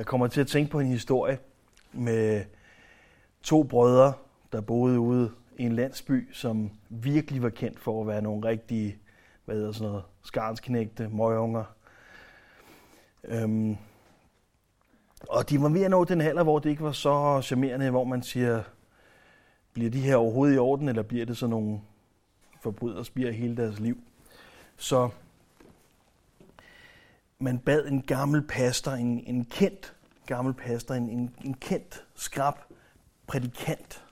Jeg 0.00 0.06
kommer 0.06 0.26
til 0.26 0.40
at 0.40 0.46
tænke 0.46 0.70
på 0.70 0.80
en 0.80 0.86
historie 0.86 1.38
med 1.92 2.44
to 3.42 3.62
brødre, 3.62 4.12
der 4.52 4.60
boede 4.60 5.00
ude 5.00 5.32
i 5.58 5.62
en 5.62 5.72
landsby, 5.72 6.32
som 6.32 6.70
virkelig 6.88 7.42
var 7.42 7.48
kendt 7.48 7.80
for 7.80 8.00
at 8.00 8.06
være 8.06 8.22
nogle 8.22 8.48
rigtige, 8.48 8.98
hvad 9.44 9.54
hedder 9.54 9.72
sådan 9.72 9.88
noget, 9.88 10.04
skarnsknægte, 10.22 11.08
møgunger. 11.08 11.64
Øhm, 13.24 13.76
og 15.28 15.50
de 15.50 15.62
var 15.62 15.68
ved 15.68 15.82
at 15.82 15.90
nå 15.90 16.04
den 16.04 16.20
alder, 16.20 16.42
hvor 16.42 16.58
det 16.58 16.70
ikke 16.70 16.82
var 16.82 16.92
så 16.92 17.40
charmerende, 17.42 17.90
hvor 17.90 18.04
man 18.04 18.22
siger, 18.22 18.62
bliver 19.72 19.90
de 19.90 20.00
her 20.00 20.16
overhovedet 20.16 20.54
i 20.54 20.58
orden, 20.58 20.88
eller 20.88 21.02
bliver 21.02 21.26
det 21.26 21.36
sådan 21.36 21.50
nogle 21.50 21.80
forbrydere 22.60 23.32
hele 23.32 23.56
deres 23.56 23.80
liv? 23.80 23.98
Så 24.76 25.08
man 27.40 27.58
bad 27.58 27.86
en 27.86 28.02
gammel 28.02 28.42
pastor, 28.42 28.92
en, 28.92 29.24
en 29.26 29.44
kendt 29.44 29.96
gammel 30.26 30.54
pastor, 30.54 30.94
en, 30.94 31.08
en, 31.08 31.34
en 31.44 31.54
kendt 31.54 32.06
skrab 32.14 32.54
prædikant, 33.26 34.04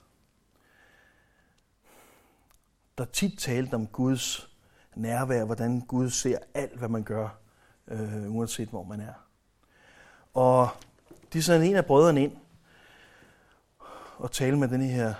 der 2.97 3.05
tit 3.05 3.39
talte 3.39 3.73
om 3.75 3.87
Guds 3.87 4.49
nærvær, 4.95 5.45
hvordan 5.45 5.81
Gud 5.81 6.09
ser 6.09 6.37
alt, 6.53 6.77
hvad 6.77 6.89
man 6.89 7.03
gør, 7.03 7.29
øh, 7.87 8.35
uanset 8.35 8.69
hvor 8.69 8.83
man 8.83 8.99
er. 8.99 9.13
Og 10.33 10.69
de 11.33 11.43
sendte 11.43 11.67
en 11.69 11.75
af 11.75 11.85
brødrene 11.85 12.23
ind 12.23 12.37
og 14.17 14.31
talte 14.31 14.57
med 14.57 14.67
den 14.67 14.81
her 14.81 15.13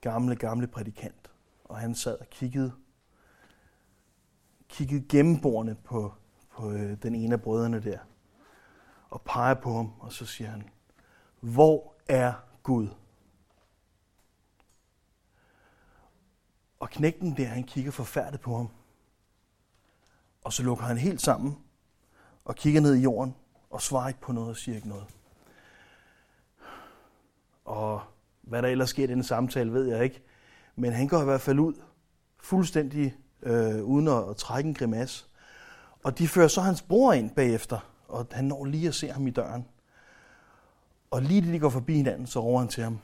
gamle, 0.00 0.36
gamle 0.36 0.66
prædikant. 0.66 1.30
Og 1.64 1.78
han 1.78 1.94
sad 1.94 2.18
og 2.18 2.26
kiggede, 2.30 2.72
kiggede 4.68 5.04
gennembordene 5.08 5.74
på, 5.74 6.14
på 6.60 6.70
øh, 6.70 7.02
den 7.02 7.14
ene 7.14 7.34
af 7.34 7.42
brødrene 7.42 7.82
der. 7.82 7.98
Og 9.10 9.22
peger 9.22 9.54
på 9.54 9.76
ham, 9.76 9.92
og 9.98 10.12
så 10.12 10.26
siger 10.26 10.50
han, 10.50 10.68
hvor 11.40 11.94
er 12.08 12.32
Gud? 12.62 12.88
Og 16.80 16.90
knægten 16.90 17.36
der, 17.36 17.44
han 17.44 17.64
kigger 17.64 17.90
forfærdet 17.90 18.40
på 18.40 18.56
ham. 18.56 18.68
Og 20.42 20.52
så 20.52 20.62
lukker 20.62 20.84
han 20.84 20.98
helt 20.98 21.20
sammen 21.20 21.58
og 22.44 22.54
kigger 22.54 22.80
ned 22.80 22.94
i 22.94 23.02
jorden 23.02 23.34
og 23.70 23.82
svarer 23.82 24.08
ikke 24.08 24.20
på 24.20 24.32
noget 24.32 24.50
og 24.50 24.56
siger 24.56 24.76
ikke 24.76 24.88
noget. 24.88 25.06
Og 27.64 28.02
hvad 28.42 28.62
der 28.62 28.68
ellers 28.68 28.90
sker 28.90 29.04
i 29.04 29.06
den 29.06 29.22
samtale, 29.22 29.72
ved 29.72 29.84
jeg 29.84 30.04
ikke. 30.04 30.22
Men 30.76 30.92
han 30.92 31.08
går 31.08 31.20
i 31.20 31.24
hvert 31.24 31.40
fald 31.40 31.58
ud, 31.58 31.74
fuldstændig 32.38 33.16
øh, 33.42 33.84
uden 33.84 34.08
at, 34.08 34.28
at 34.28 34.36
trække 34.36 34.68
en 34.68 34.74
grimas. 34.74 35.29
Og 36.02 36.18
de 36.18 36.28
fører 36.28 36.48
så 36.48 36.60
hans 36.60 36.82
bror 36.82 37.12
ind 37.12 37.30
bagefter, 37.30 37.78
og 38.08 38.26
han 38.32 38.44
når 38.44 38.64
lige 38.64 38.88
at 38.88 38.94
se 38.94 39.08
ham 39.08 39.26
i 39.26 39.30
døren. 39.30 39.66
Og 41.10 41.22
lige 41.22 41.40
da 41.40 41.52
de 41.52 41.58
går 41.58 41.68
forbi 41.68 41.94
hinanden, 41.94 42.26
så 42.26 42.40
råber 42.40 42.58
han 42.58 42.68
til 42.68 42.82
ham. 42.82 42.98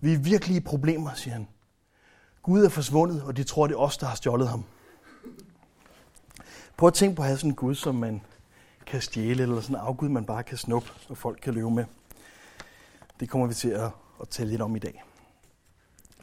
Vi 0.00 0.12
er 0.12 0.18
virkelig 0.18 0.56
i 0.56 0.60
problemer, 0.60 1.14
siger 1.14 1.34
han. 1.34 1.48
Gud 2.42 2.64
er 2.64 2.68
forsvundet, 2.68 3.22
og 3.22 3.36
de 3.36 3.44
tror, 3.44 3.66
det 3.66 3.74
er 3.74 3.78
os, 3.78 3.96
der 3.98 4.06
har 4.06 4.14
stjålet 4.14 4.48
ham. 4.48 4.64
Prøv 6.76 6.86
at 6.86 6.94
tænke 6.94 7.16
på 7.16 7.22
at 7.22 7.28
have 7.28 7.38
sådan 7.38 7.50
en 7.50 7.56
Gud, 7.56 7.74
som 7.74 7.94
man 7.94 8.22
kan 8.86 9.00
stjæle, 9.00 9.42
eller 9.42 9.60
sådan 9.60 9.76
en 9.76 9.82
afgud, 9.82 10.08
man 10.08 10.24
bare 10.24 10.42
kan 10.42 10.58
snuppe, 10.58 10.90
og 11.08 11.18
folk 11.18 11.38
kan 11.42 11.54
løbe 11.54 11.70
med. 11.70 11.84
Det 13.20 13.28
kommer 13.28 13.46
vi 13.46 13.54
til 13.54 13.68
at, 13.68 13.90
at 14.20 14.28
tale 14.28 14.50
lidt 14.50 14.62
om 14.62 14.76
i 14.76 14.78
dag. 14.78 15.02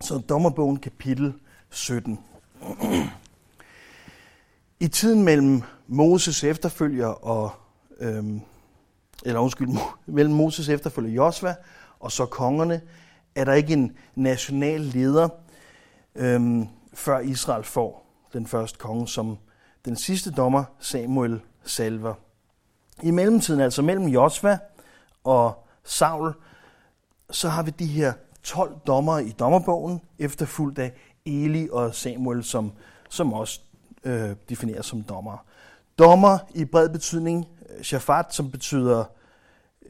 Så 0.02 0.18
dommerbogen 0.18 0.78
kapitel 0.78 1.34
17. 1.70 2.20
I 4.82 4.88
tiden 4.88 5.24
mellem 5.24 5.62
Moses 5.88 6.44
efterfølger 6.44 7.08
og 7.08 7.52
øhm, 8.00 8.42
eller 9.26 9.40
undskyld, 9.40 9.70
mellem 10.06 10.34
Moses 10.34 10.70
efterfølger 10.70 11.12
Josva 11.12 11.56
og 12.00 12.12
så 12.12 12.26
kongerne, 12.26 12.82
er 13.36 13.46
der 13.46 13.54
ikke 13.54 13.74
en 13.74 13.98
national 14.16 14.82
leder, 14.82 15.30
øhm, 16.16 16.68
før 16.94 17.20
Israel 17.20 17.64
får 17.64 18.06
den 18.34 18.48
første 18.48 18.80
konge, 18.80 19.08
som 19.08 19.38
den 19.86 19.96
sidste 19.96 20.32
dommer 20.32 20.64
Samuel 20.80 21.42
salver. 21.64 22.14
I 23.04 23.12
mellemtiden, 23.12 23.62
altså 23.62 23.82
mellem 23.82 24.06
Josva 24.06 24.58
og 25.24 25.68
Saul, 25.84 26.34
så 27.32 27.50
har 27.50 27.64
vi 27.64 27.72
de 27.72 27.86
her 27.86 28.14
12 28.44 28.76
dommer 28.88 29.20
i 29.20 29.30
dommerbogen, 29.30 30.02
efterfulgt 30.20 30.80
af 30.80 30.94
Eli 31.26 31.70
og 31.72 31.96
Samuel, 31.96 32.44
som, 32.44 32.72
som 33.10 33.34
også 33.34 33.62
øh, 34.04 34.36
defineres 34.50 34.86
som 34.86 35.04
dommer. 35.04 35.46
Dommer 36.00 36.38
i 36.56 36.66
bred 36.66 36.90
betydning, 36.90 37.48
øh, 37.70 37.84
Shafat, 37.84 38.26
som 38.30 38.52
betyder 38.52 39.04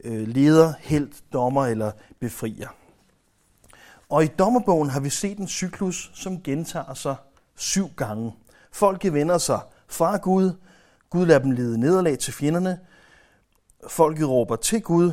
øh, 0.04 0.28
leder, 0.28 0.72
helt, 0.80 1.22
dommer 1.32 1.66
eller 1.66 1.92
befrier. 2.20 2.68
Og 4.08 4.24
i 4.24 4.26
dommerbogen 4.26 4.90
har 4.90 5.00
vi 5.00 5.10
set 5.10 5.38
en 5.38 5.48
cyklus, 5.48 6.10
som 6.14 6.42
gentager 6.42 6.94
sig 6.94 7.16
syv 7.56 7.88
gange. 7.96 8.34
Folket 8.72 9.14
vender 9.14 9.38
sig 9.38 9.60
fra 9.88 10.16
Gud. 10.16 10.52
Gud 11.10 11.26
lader 11.26 11.40
dem 11.40 11.50
lede 11.50 11.80
nederlag 11.80 12.18
til 12.18 12.32
fjenderne. 12.32 12.78
Folket 13.88 14.28
råber 14.28 14.56
til 14.56 14.82
Gud. 14.82 15.12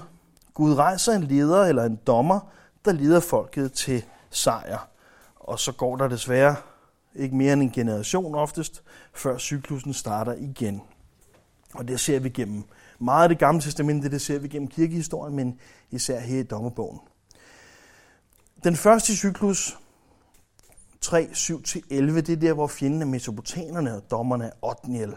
Gud 0.53 0.73
rejser 0.73 1.13
en 1.13 1.23
leder 1.23 1.65
eller 1.65 1.83
en 1.83 1.99
dommer, 2.07 2.39
der 2.85 2.91
leder 2.91 3.19
folket 3.19 3.73
til 3.73 4.05
sejr. 4.29 4.87
Og 5.35 5.59
så 5.59 5.71
går 5.71 5.95
der 5.95 6.07
desværre 6.07 6.55
ikke 7.15 7.35
mere 7.35 7.53
end 7.53 7.61
en 7.61 7.71
generation 7.71 8.35
oftest, 8.35 8.83
før 9.13 9.37
cyklusen 9.37 9.93
starter 9.93 10.33
igen. 10.33 10.81
Og 11.73 11.87
det 11.87 11.99
ser 11.99 12.19
vi 12.19 12.29
gennem 12.29 12.63
meget 12.99 13.23
af 13.23 13.29
det 13.29 13.39
gamle 13.39 13.61
testamente, 13.61 14.11
det 14.11 14.21
ser 14.21 14.39
vi 14.39 14.47
gennem 14.47 14.67
kirkehistorien, 14.67 15.35
men 15.35 15.59
især 15.91 16.19
her 16.19 16.39
i 16.39 16.43
dommerbogen. 16.43 16.99
Den 18.63 18.75
første 18.75 19.15
cyklus, 19.15 19.77
3, 21.01 21.29
7-11, 21.33 21.95
det 21.95 22.29
er 22.29 22.35
der, 22.35 22.53
hvor 22.53 22.67
fjenden 22.67 23.01
er 23.01 23.05
mesopotanerne 23.05 23.95
og 23.95 24.11
dommerne 24.11 24.45
er 24.45 24.51
Otniel. 24.61 25.15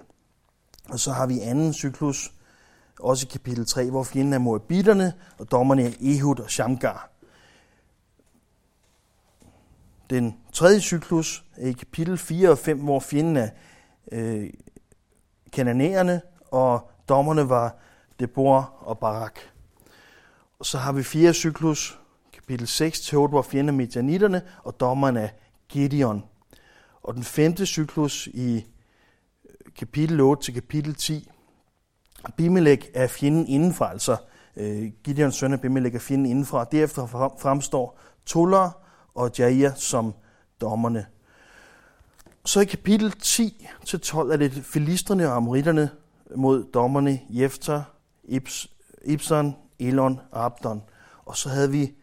Og 0.89 1.01
så 1.01 1.13
har 1.13 1.27
vi 1.27 1.41
anden 1.41 1.73
cyklus, 1.73 2.33
også 3.01 3.27
i 3.27 3.31
kapitel 3.33 3.67
3, 3.67 3.91
hvor 3.91 4.03
fjenden 4.03 4.33
er 4.33 4.39
moabitterne, 4.39 5.13
og 5.39 5.51
dommerne 5.51 5.83
er 5.83 5.93
Ehud 6.01 6.39
og 6.39 6.51
Shamgar. 6.51 7.12
Den 10.13 10.37
tredje 10.53 10.81
cyklus 10.81 11.45
i 11.59 11.73
kapitel 11.73 12.19
4 12.19 12.51
og 12.51 12.59
5, 12.59 12.79
hvor 12.79 13.01
fjenden 13.01 13.37
er 13.37 13.49
øh, 14.13 14.51
kananæerne, 15.53 16.21
og 16.51 16.91
dommerne 17.09 17.49
var 17.49 17.77
Deborah 18.21 18.89
og 18.89 18.99
Barak. 18.99 19.39
Og 20.59 20.67
så 20.67 20.79
har 20.79 20.93
vi 20.93 21.03
fjerde 21.03 21.35
cyklus, 21.35 21.99
kapitel 22.33 22.67
6 22.67 23.01
til 23.01 23.19
8, 23.19 23.31
hvor 23.31 23.43
fjenden 23.43 23.69
er 23.75 23.79
medianitterne, 23.79 24.43
og 24.65 24.81
dommerne 24.81 25.21
er 25.21 25.29
Gideon. 25.69 26.25
Og 27.03 27.15
den 27.15 27.25
femte 27.25 27.67
cyklus 27.67 28.27
i 28.27 28.57
øh, 28.57 29.73
kapitel 29.79 30.21
8 30.21 30.43
til 30.43 30.55
kapitel 30.55 30.95
10, 30.95 31.31
Bimelek 32.37 32.91
er 32.95 33.07
fjenden 33.07 33.47
indenfra, 33.47 33.91
altså 33.91 34.17
øh, 34.57 34.91
Gideons 35.05 35.35
søn 35.35 35.53
af 35.53 35.61
Bimelek 35.61 35.95
er 35.95 35.99
fjenden 35.99 36.27
indenfra. 36.27 36.65
Derefter 36.65 37.07
fremstår 37.41 37.99
Toller 38.27 38.82
og 39.15 39.31
Jair 39.39 39.71
som 39.75 40.15
dommerne. 40.61 41.07
Så 42.45 42.61
i 42.61 42.65
kapitel 42.65 43.11
10 43.11 43.67
til 43.85 44.01
12 44.01 44.31
er 44.31 44.37
det 44.37 44.53
filisterne 44.53 45.29
og 45.29 45.37
amoritterne 45.37 45.91
mod 46.37 46.65
dommerne 46.65 47.21
Jefter, 47.31 47.83
Ibs, 48.25 48.69
Elon 49.79 50.21
og 50.31 50.45
Abdon. 50.45 50.83
Og 51.25 51.37
så 51.37 51.49
havde 51.49 51.71
vi 51.71 51.95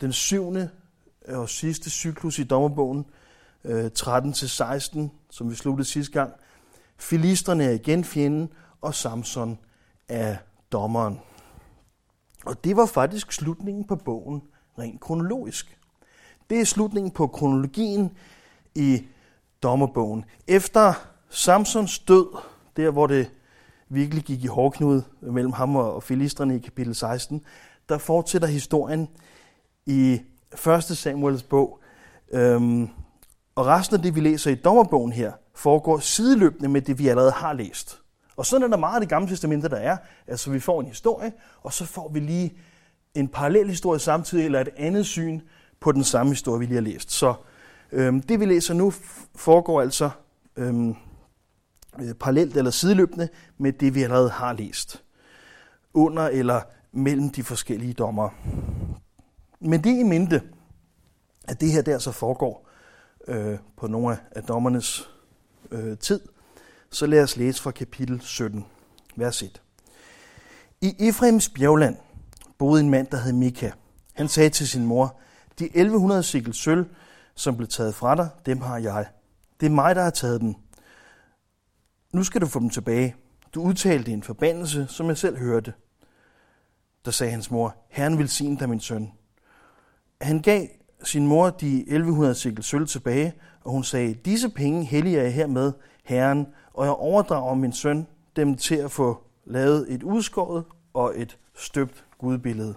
den 0.00 0.12
syvende 0.12 0.70
og 1.28 1.48
sidste 1.48 1.90
cyklus 1.90 2.38
i 2.38 2.44
dommerbogen, 2.44 3.06
øh, 3.64 3.90
13-16, 3.98 5.10
som 5.30 5.50
vi 5.50 5.54
sluttede 5.54 5.88
sidste 5.88 6.12
gang. 6.12 6.32
Filisterne 6.98 7.64
er 7.64 7.70
igen 7.70 8.04
fjenden, 8.04 8.48
og 8.80 8.94
Samson 8.94 9.58
er 10.08 10.36
dommeren. 10.72 11.20
Og 12.44 12.64
det 12.64 12.76
var 12.76 12.86
faktisk 12.86 13.32
slutningen 13.32 13.84
på 13.84 13.96
bogen, 13.96 14.42
rent 14.78 15.00
kronologisk. 15.00 15.77
Det 16.50 16.60
er 16.60 16.64
slutningen 16.64 17.10
på 17.10 17.26
kronologien 17.26 18.10
i 18.74 19.02
dommerbogen. 19.62 20.24
Efter 20.46 20.92
Samsons 21.28 21.98
død, 21.98 22.36
der 22.76 22.90
hvor 22.90 23.06
det 23.06 23.30
virkelig 23.88 24.24
gik 24.24 24.44
i 24.44 24.46
hårdknud 24.46 25.02
mellem 25.20 25.52
ham 25.52 25.76
og 25.76 26.02
filisterne 26.02 26.56
i 26.56 26.58
kapitel 26.58 26.94
16, 26.94 27.42
der 27.88 27.98
fortsætter 27.98 28.48
historien 28.48 29.08
i 29.86 30.20
1. 30.66 30.84
Samuels 30.84 31.42
bog. 31.42 31.80
Øhm, 32.32 32.88
og 33.54 33.66
resten 33.66 33.96
af 33.96 34.02
det, 34.02 34.14
vi 34.14 34.20
læser 34.20 34.50
i 34.50 34.54
dommerbogen 34.54 35.12
her, 35.12 35.32
foregår 35.54 35.98
sideløbende 35.98 36.68
med 36.68 36.82
det, 36.82 36.98
vi 36.98 37.08
allerede 37.08 37.32
har 37.32 37.52
læst. 37.52 38.00
Og 38.36 38.46
sådan 38.46 38.62
er 38.62 38.68
der 38.68 38.76
meget 38.76 38.94
af 38.94 39.00
det 39.00 39.08
gamle 39.08 39.28
testamente, 39.28 39.68
der 39.68 39.76
er. 39.76 39.96
Altså 40.26 40.50
vi 40.50 40.60
får 40.60 40.80
en 40.80 40.86
historie, 40.86 41.32
og 41.62 41.72
så 41.72 41.84
får 41.84 42.08
vi 42.08 42.20
lige 42.20 42.58
en 43.14 43.28
parallel 43.28 43.68
historie 43.68 44.00
samtidig, 44.00 44.44
eller 44.44 44.60
et 44.60 44.68
andet 44.76 45.06
syn 45.06 45.40
på 45.80 45.92
den 45.92 46.04
samme 46.04 46.32
historie, 46.32 46.58
vi 46.58 46.66
lige 46.66 46.74
har 46.74 46.82
læst. 46.82 47.10
Så 47.10 47.34
øhm, 47.92 48.22
det, 48.22 48.40
vi 48.40 48.44
læser 48.44 48.74
nu, 48.74 48.92
foregår 49.34 49.80
altså 49.80 50.10
øhm, 50.56 50.94
øh, 52.00 52.14
parallelt 52.14 52.56
eller 52.56 52.70
sideløbende 52.70 53.28
med 53.58 53.72
det, 53.72 53.94
vi 53.94 54.02
allerede 54.02 54.30
har 54.30 54.52
læst. 54.52 55.04
under 55.94 56.22
eller 56.22 56.60
mellem 56.92 57.30
de 57.30 57.44
forskellige 57.44 57.92
dommer. 57.92 58.28
Men 59.60 59.84
det 59.84 59.98
i 59.98 60.02
mente, 60.02 60.42
at 61.48 61.60
det 61.60 61.72
her 61.72 61.82
der 61.82 61.92
så 61.92 61.94
altså 61.94 62.12
foregår 62.12 62.68
øh, 63.28 63.58
på 63.76 63.86
nogle 63.86 64.18
af 64.30 64.42
dommernes 64.42 65.10
øh, 65.70 65.98
tid, 65.98 66.20
så 66.90 67.06
lad 67.06 67.22
os 67.22 67.36
læse 67.36 67.62
fra 67.62 67.70
kapitel 67.70 68.20
17, 68.20 68.66
vers 69.16 69.42
1. 69.42 69.62
I 70.80 71.08
Efraims 71.08 71.48
bjergland 71.48 71.96
boede 72.58 72.80
en 72.80 72.90
mand, 72.90 73.06
der 73.06 73.16
hed 73.16 73.32
Mika. 73.32 73.70
Han 74.14 74.28
sagde 74.28 74.50
til 74.50 74.68
sin 74.68 74.86
mor, 74.86 75.20
de 75.58 75.64
1100 75.64 76.22
sikkel 76.22 76.54
sølv, 76.54 76.86
som 77.34 77.56
blev 77.56 77.68
taget 77.68 77.94
fra 77.94 78.14
dig, 78.14 78.28
dem 78.46 78.60
har 78.60 78.78
jeg. 78.78 79.06
Det 79.60 79.66
er 79.66 79.70
mig, 79.70 79.94
der 79.94 80.02
har 80.02 80.10
taget 80.10 80.40
dem. 80.40 80.54
Nu 82.12 82.22
skal 82.22 82.40
du 82.40 82.46
få 82.46 82.60
dem 82.60 82.70
tilbage. 82.70 83.16
Du 83.54 83.62
udtalte 83.62 84.12
en 84.12 84.22
forbandelse, 84.22 84.86
som 84.88 85.06
jeg 85.06 85.16
selv 85.16 85.38
hørte. 85.38 85.72
Der 87.04 87.10
sagde 87.10 87.30
hans 87.30 87.50
mor, 87.50 87.76
Herren 87.90 88.18
vil 88.18 88.28
sige 88.28 88.56
dig, 88.56 88.68
min 88.68 88.80
søn. 88.80 89.12
Han 90.20 90.42
gav 90.42 90.66
sin 91.04 91.26
mor 91.26 91.50
de 91.50 91.80
1100 91.80 92.34
sikkel 92.34 92.64
sølv 92.64 92.86
tilbage, 92.86 93.34
og 93.64 93.72
hun 93.72 93.84
sagde, 93.84 94.14
disse 94.14 94.48
penge 94.48 94.84
helliger 94.84 95.22
jeg 95.22 95.34
hermed, 95.34 95.72
Herren, 96.04 96.46
og 96.74 96.84
jeg 96.84 96.92
overdrager 96.92 97.54
min 97.54 97.72
søn 97.72 98.06
dem 98.36 98.56
til 98.56 98.74
at 98.74 98.90
få 98.90 99.22
lavet 99.44 99.92
et 99.94 100.02
udskåret 100.02 100.64
og 100.94 101.12
et 101.16 101.38
støbt 101.54 102.04
gudbillede. 102.18 102.74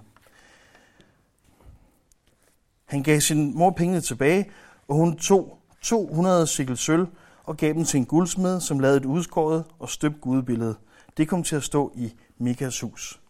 Han 2.91 3.03
gav 3.03 3.19
sin 3.19 3.57
mor 3.57 3.69
pengene 3.69 4.01
tilbage, 4.01 4.49
og 4.87 4.95
hun 4.95 5.17
tog 5.17 5.57
200 5.81 6.47
sikkel 6.47 6.77
sølv 6.77 7.07
og 7.43 7.57
gav 7.57 7.73
dem 7.73 7.85
til 7.85 7.97
en 7.97 8.05
guldsmed, 8.05 8.59
som 8.59 8.79
lavede 8.79 8.97
et 8.97 9.05
udskåret 9.05 9.63
og 9.79 9.89
støbt 9.89 10.21
gudbillede. 10.21 10.75
Det 11.17 11.27
kom 11.27 11.43
til 11.43 11.55
at 11.55 11.63
stå 11.63 11.93
i 11.95 12.13
Mikas 12.37 12.79
hus. 12.79 13.21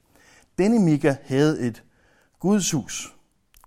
Denne 0.57 0.79
Mika 0.79 1.15
havde 1.23 1.59
et 1.59 1.83
gudshus. 2.39 3.15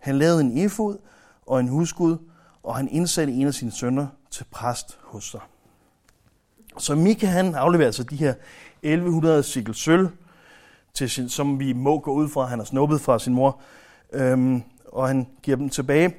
Han 0.00 0.18
lavede 0.18 0.40
en 0.40 0.58
efod 0.58 0.98
og 1.46 1.60
en 1.60 1.68
husgud, 1.68 2.16
og 2.62 2.76
han 2.76 2.88
indsatte 2.88 3.32
en 3.32 3.46
af 3.46 3.54
sine 3.54 3.72
sønner 3.72 4.06
til 4.30 4.44
præst 4.50 4.98
hos 5.02 5.30
sig. 5.30 5.40
Så 6.78 6.94
Mika 6.94 7.26
han 7.26 7.54
afleverer 7.54 7.88
altså 7.88 8.02
de 8.02 8.16
her 8.16 8.34
1100 8.82 9.42
sikkel 9.42 9.74
sølv, 9.74 10.08
til 10.94 11.10
sin, 11.10 11.28
som 11.28 11.60
vi 11.60 11.72
må 11.72 11.98
gå 11.98 12.12
ud 12.12 12.28
fra, 12.28 12.46
han 12.46 12.58
har 12.58 12.64
snuppet 12.64 13.00
fra 13.00 13.18
sin 13.18 13.34
mor, 13.34 13.60
øhm, 14.12 14.62
og 14.94 15.08
han 15.08 15.28
giver 15.42 15.56
dem 15.56 15.68
tilbage, 15.68 16.16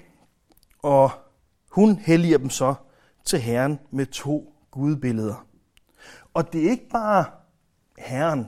og 0.83 1.12
hun 1.72 1.98
helliger 1.98 2.38
dem 2.38 2.50
så 2.50 2.75
til 3.25 3.39
Herren 3.39 3.80
med 3.92 4.06
to 4.06 4.56
gudbilleder. 4.72 5.48
Og 6.33 6.54
det 6.54 6.66
er 6.66 6.69
ikke 6.69 6.89
bare 6.89 7.25
Herren, 7.98 8.48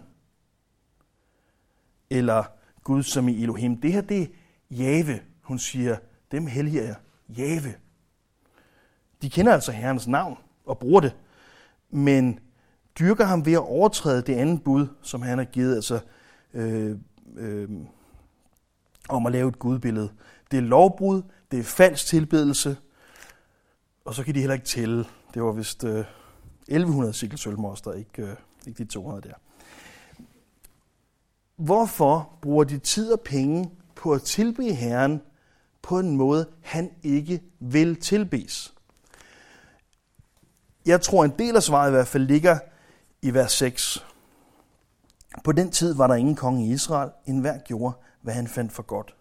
eller 2.10 2.44
Gud 2.84 3.04
som 3.04 3.28
i 3.28 3.44
Elohim. 3.44 3.82
Det 3.82 3.94
her, 3.94 4.02
det 4.02 4.22
er 4.22 4.28
Jave. 4.72 5.20
Hun 5.42 5.60
siger, 5.60 5.98
dem 6.32 6.48
helliger 6.48 6.84
jeg. 6.84 6.96
Jave. 7.38 7.74
De 9.22 9.30
kender 9.30 9.54
altså 9.54 9.72
Herrens 9.72 10.08
navn 10.08 10.38
og 10.66 10.80
bruger 10.80 11.02
det, 11.02 11.16
men 11.90 12.40
dyrker 13.00 13.26
ham 13.26 13.46
ved 13.46 13.54
at 13.54 13.60
overtræde 13.60 14.22
det 14.22 14.36
andet 14.36 14.64
bud, 14.64 14.88
som 15.02 15.22
han 15.22 15.38
har 15.38 15.46
givet, 15.46 15.76
altså 15.76 16.00
øh, 16.54 16.98
øh, 17.38 17.70
om 19.10 19.26
at 19.26 19.32
lave 19.32 19.50
et 19.50 19.60
gudbillede. 19.60 20.10
Det 20.52 20.58
er 20.58 20.62
lovbrud, 20.62 21.22
det 21.52 21.60
er 21.60 21.64
falsk 21.64 22.06
tilbedelse, 22.06 22.78
og 24.06 24.14
så 24.14 24.24
kan 24.24 24.36
de 24.36 24.40
heller 24.40 24.54
ikke 24.54 24.66
tælle. 24.66 25.06
Det 25.34 25.44
var 25.44 25.52
vist 25.52 25.84
øh, 25.84 26.06
1100 26.68 27.14
sikkel 27.14 27.40
sølvmoster, 27.40 27.94
ikke, 27.94 28.22
øh, 28.22 28.36
ikke 28.68 28.84
de 28.84 28.90
200 28.90 29.30
der. 29.30 29.34
Hvorfor 31.56 32.30
bruger 32.42 32.64
de 32.64 32.78
tid 32.78 33.12
og 33.12 33.22
penge 33.22 33.72
på 33.96 34.14
at 34.14 34.22
tilbe 34.22 34.74
Herren 34.74 35.22
på 35.82 36.00
en 36.00 36.16
måde, 36.16 36.48
han 36.62 36.92
ikke 37.04 37.42
vil 37.60 37.96
tilbes? 37.96 38.74
Jeg 40.86 41.02
tror, 41.02 41.26
en 41.26 41.34
del 41.40 41.56
af 41.56 41.64
svaret 41.64 41.90
i 41.90 41.92
hvert 41.92 42.08
fald 42.08 42.24
ligger 42.24 42.60
i 43.22 43.34
vers 43.34 43.52
6. 43.52 44.06
På 45.44 45.52
den 45.52 45.72
tid 45.72 45.94
var 45.94 46.08
der 46.08 46.16
ingen 46.16 46.36
konge 46.36 46.68
i 46.68 46.72
Israel. 46.72 47.12
En 47.26 47.40
hver 47.40 47.58
gjorde, 47.58 47.96
hvad 48.22 48.34
han 48.34 48.48
fandt 48.48 48.72
for 48.72 48.84
godt. 48.84 49.16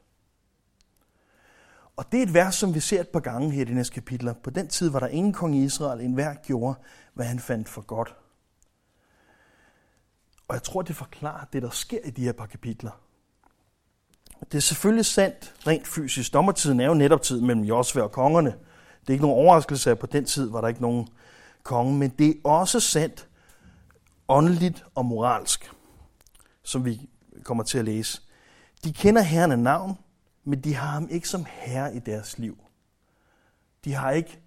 Og 1.96 2.12
det 2.12 2.18
er 2.18 2.22
et 2.22 2.34
vers, 2.34 2.54
som 2.54 2.74
vi 2.74 2.80
ser 2.80 3.00
et 3.00 3.08
par 3.08 3.20
gange 3.20 3.50
her 3.50 3.62
i 3.62 3.64
de 3.64 3.74
næste 3.74 3.94
kapitler. 3.94 4.34
På 4.42 4.50
den 4.50 4.68
tid 4.68 4.90
var 4.90 5.00
der 5.00 5.06
ingen 5.06 5.32
konge 5.32 5.58
i 5.58 5.64
Israel. 5.64 6.00
En 6.00 6.12
hver 6.12 6.34
gjorde, 6.34 6.74
hvad 7.14 7.26
han 7.26 7.38
fandt 7.38 7.68
for 7.68 7.82
godt. 7.82 8.14
Og 10.48 10.54
jeg 10.54 10.62
tror, 10.62 10.82
det 10.82 10.96
forklarer 10.96 11.44
det, 11.52 11.62
der 11.62 11.70
sker 11.70 11.98
i 12.04 12.10
de 12.10 12.24
her 12.24 12.32
par 12.32 12.46
kapitler. 12.46 12.90
Det 14.40 14.54
er 14.54 14.60
selvfølgelig 14.60 15.06
sandt 15.06 15.54
rent 15.66 15.86
fysisk. 15.86 16.32
Dommertiden 16.32 16.80
er 16.80 16.86
jo 16.86 16.94
netop 16.94 17.22
tid 17.22 17.40
mellem 17.40 17.64
Josve 17.64 18.02
og 18.02 18.12
kongerne. 18.12 18.50
Det 19.00 19.08
er 19.08 19.12
ikke 19.12 19.24
nogen 19.24 19.44
overraskelse, 19.44 19.90
at 19.90 19.98
på 19.98 20.06
den 20.06 20.24
tid 20.24 20.50
var 20.50 20.60
der 20.60 20.68
ikke 20.68 20.82
nogen 20.82 21.08
konge, 21.62 21.98
men 21.98 22.10
det 22.10 22.28
er 22.28 22.48
også 22.48 22.80
sandt 22.80 23.28
åndeligt 24.28 24.84
og 24.94 25.06
moralsk, 25.06 25.72
som 26.62 26.84
vi 26.84 27.10
kommer 27.42 27.64
til 27.64 27.78
at 27.78 27.84
læse. 27.84 28.22
De 28.84 28.92
kender 28.92 29.22
Herren 29.22 29.52
af 29.52 29.58
navn, 29.58 29.98
men 30.44 30.60
de 30.60 30.74
har 30.74 30.86
ham 30.86 31.08
ikke 31.10 31.28
som 31.28 31.46
herre 31.48 31.96
i 31.96 31.98
deres 31.98 32.38
liv. 32.38 32.58
De 33.84 33.94
har 33.94 34.10
ikke 34.10 34.40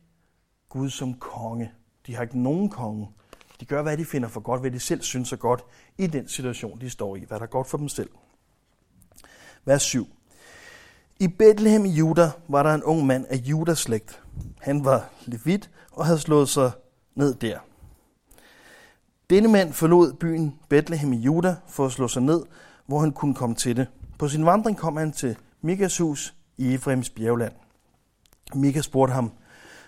Gud 0.70 0.90
som 0.90 1.14
konge. 1.14 1.72
De 2.08 2.16
har 2.16 2.22
ikke 2.22 2.40
nogen 2.40 2.70
konge. 2.70 3.10
De 3.60 3.66
gør, 3.66 3.82
hvad 3.82 3.98
de 3.98 4.06
finder 4.06 4.30
for 4.30 4.40
godt, 4.40 4.62
hvad 4.62 4.72
de 4.72 4.80
selv 4.80 5.02
synes 5.02 5.32
er 5.32 5.38
godt 5.38 5.64
i 5.98 6.08
den 6.08 6.28
situation, 6.28 6.82
de 6.82 6.90
står 6.90 7.16
i, 7.16 7.26
hvad 7.28 7.40
der 7.40 7.46
er 7.46 7.50
godt 7.50 7.68
for 7.68 7.78
dem 7.78 7.90
selv. 7.90 8.10
Vers 9.66 9.82
7. 9.82 10.08
I 11.20 11.28
Bethlehem 11.28 11.86
i 11.86 11.90
Juda 11.90 12.32
var 12.48 12.64
der 12.64 12.74
en 12.74 12.84
ung 12.84 13.06
mand 13.06 13.26
af 13.30 13.36
Judas 13.36 13.80
slægt. 13.80 14.24
Han 14.60 14.86
var 14.86 15.10
levit 15.26 15.70
og 15.92 16.06
havde 16.06 16.20
slået 16.20 16.50
sig 16.50 16.72
ned 17.16 17.36
der. 17.36 17.60
Denne 19.30 19.48
mand 19.50 19.74
forlod 19.74 20.14
byen 20.14 20.60
Bethlehem 20.70 21.14
i 21.14 21.18
Juda 21.18 21.56
for 21.68 21.86
at 21.86 21.92
slå 21.92 22.08
sig 22.08 22.22
ned, 22.22 22.44
hvor 22.86 23.00
han 23.00 23.12
kunne 23.12 23.36
komme 23.36 23.56
til 23.56 23.78
det. 23.78 23.88
På 24.20 24.28
sin 24.28 24.46
vandring 24.46 24.78
kom 24.78 24.98
han 24.98 25.12
til 25.12 25.38
Mikas 25.62 25.98
hus 25.98 26.36
i 26.58 26.74
Efraims 26.74 27.10
bjergland. 27.10 27.54
Mika 28.56 28.82
spurgte 28.82 29.14
ham, 29.14 29.32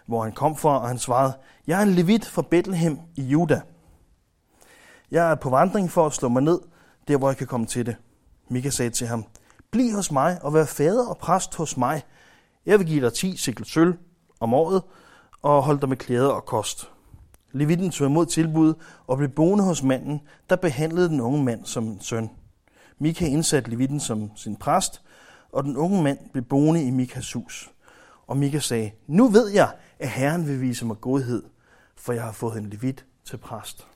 hvor 0.06 0.24
han 0.24 0.32
kom 0.32 0.56
fra, 0.56 0.82
og 0.82 0.88
han 0.88 1.00
svarede, 1.00 1.34
Jeg 1.68 1.80
er 1.80 1.84
en 1.84 1.90
levit 1.90 2.26
fra 2.26 2.42
Bethlehem 2.42 3.00
i 3.16 3.22
Juda. 3.22 3.62
Jeg 5.12 5.32
er 5.32 5.36
på 5.36 5.50
vandring 5.50 5.92
for 5.92 6.06
at 6.06 6.14
slå 6.14 6.30
mig 6.30 6.44
ned, 6.44 6.60
der 7.08 7.18
hvor 7.18 7.30
jeg 7.30 7.38
kan 7.38 7.48
komme 7.48 7.66
til 7.66 7.86
det. 7.86 7.96
Mika 8.50 8.70
sagde 8.70 8.92
til 8.92 9.08
ham, 9.08 9.26
Bliv 9.72 9.96
hos 9.96 10.12
mig 10.12 10.40
og 10.44 10.54
vær 10.54 10.66
fader 10.66 11.08
og 11.08 11.18
præst 11.18 11.56
hos 11.56 11.78
mig. 11.78 12.04
Jeg 12.66 12.80
vil 12.80 12.88
give 12.88 13.06
dig 13.06 13.14
10 13.14 13.38
sikkel 13.38 13.66
sølv 13.66 13.98
om 14.40 14.54
året 14.54 14.84
og 15.42 15.64
holde 15.64 15.82
dig 15.82 15.90
med 15.90 15.98
klæder 15.98 16.30
og 16.30 16.46
kost. 16.46 16.92
Levitten 17.52 17.92
tog 17.92 18.08
imod 18.08 18.26
tilbud 18.26 18.74
og 19.08 19.18
blev 19.18 19.30
boende 19.30 19.64
hos 19.64 19.84
manden, 19.84 20.22
der 20.50 20.56
behandlede 20.56 21.10
den 21.10 21.22
unge 21.22 21.44
mand 21.44 21.66
som 21.66 21.84
en 21.84 22.02
søn. 22.02 22.30
Mika 23.02 23.26
indsatte 23.26 23.70
Levitten 23.70 24.00
som 24.00 24.32
sin 24.36 24.56
præst, 24.56 25.02
og 25.52 25.64
den 25.64 25.78
unge 25.78 26.04
mand 26.04 26.18
blev 26.32 26.44
boende 26.44 26.84
i 26.84 26.92
Mikas 26.92 27.34
hus. 27.34 27.72
Og 28.28 28.38
Mika 28.38 28.60
sagde, 28.60 28.92
nu 29.08 29.28
ved 29.28 29.48
jeg, 29.50 29.72
at 30.00 30.10
Herren 30.10 30.48
vil 30.48 30.62
vise 30.62 30.86
mig 30.86 31.02
godhed, 31.02 31.44
for 31.96 32.14
jeg 32.14 32.24
har 32.24 32.32
fået 32.32 32.58
en 32.58 32.70
levit 32.70 33.06
til 33.26 33.38
præst. 33.38 33.88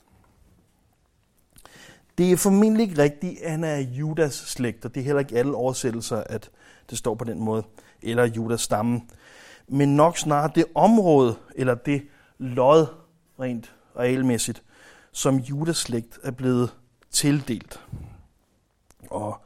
Det 2.18 2.32
er 2.32 2.38
formentlig 2.38 2.84
ikke 2.84 3.02
rigtigt, 3.02 3.42
at 3.42 3.52
han 3.52 3.64
er 3.64 3.78
Judas 3.78 4.34
slægt, 4.34 4.86
og 4.86 4.96
det 4.96 5.02
er 5.02 5.06
heller 5.06 5.20
ikke 5.20 5.38
alle 5.38 5.56
oversættelser, 5.56 6.18
at 6.18 6.50
det 6.90 6.98
står 6.98 7.16
på 7.16 7.26
den 7.26 7.40
måde, 7.40 7.64
eller 8.02 8.26
Judas 8.26 8.62
stamme. 8.62 9.02
Men 9.68 9.96
nok 9.96 10.18
snarere 10.18 10.52
det 10.56 10.66
område, 10.76 11.36
eller 11.56 11.76
det 11.76 12.08
lod, 12.38 12.86
rent 13.40 13.76
regelmæssigt, 13.98 14.64
som 15.12 15.38
Judas 15.38 15.78
slægt 15.78 16.20
er 16.24 16.32
blevet 16.32 16.76
tildelt. 17.12 17.80
Og 19.10 19.42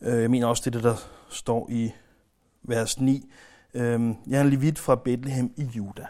øh, 0.00 0.22
jeg 0.22 0.30
mener 0.30 0.46
også, 0.46 0.62
det 0.64 0.72
det, 0.72 0.82
der 0.82 0.96
står 1.28 1.68
i 1.70 1.92
vers 2.62 3.00
9. 3.00 3.30
Øh, 3.74 4.14
jeg 4.26 4.38
er 4.38 4.40
en 4.40 4.50
levit 4.50 4.78
fra 4.78 4.94
Bethlehem 4.94 5.52
i 5.56 5.64
Juda. 5.64 6.06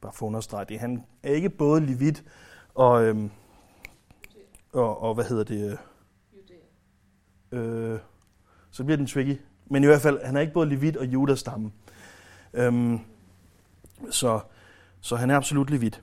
Bare 0.00 0.12
for 0.12 0.26
at 0.26 0.28
understrege 0.28 0.64
det. 0.68 0.80
Han 0.80 1.04
er 1.22 1.32
ikke 1.32 1.50
både 1.50 1.86
levit 1.86 2.24
og, 2.74 3.04
øh, 3.04 3.30
og, 4.72 5.02
og 5.02 5.14
hvad 5.14 5.24
hedder 5.24 5.44
det? 5.44 5.78
Øh, 7.52 7.92
øh, 7.92 7.98
så 8.70 8.84
bliver 8.84 8.96
den 8.96 9.06
tricky. 9.06 9.40
Men 9.66 9.82
i 9.82 9.86
hvert 9.86 10.00
fald, 10.00 10.24
han 10.24 10.36
er 10.36 10.40
ikke 10.40 10.52
både 10.52 10.68
levit 10.68 10.96
og 10.96 11.06
Judas 11.06 11.38
stamme. 11.38 11.72
Øhm, 12.54 13.00
så, 14.10 14.40
så 15.00 15.16
han 15.16 15.30
er 15.30 15.36
absolut 15.36 15.70
levit. 15.70 16.02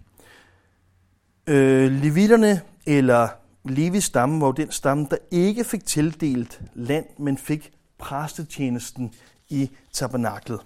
Øh, 1.48 1.91
levitterne, 1.91 2.62
eller 2.86 3.27
Levis 3.70 4.04
stamme, 4.04 4.42
var 4.42 4.52
den 4.52 4.72
stamme, 4.72 5.08
der 5.12 5.18
ikke 5.32 5.64
fik 5.64 5.86
tildelt 5.86 6.62
land, 6.74 7.06
men 7.18 7.38
fik 7.38 7.72
præstetjenesten 7.98 9.14
i 9.50 9.72
tabernaklet. 9.94 10.60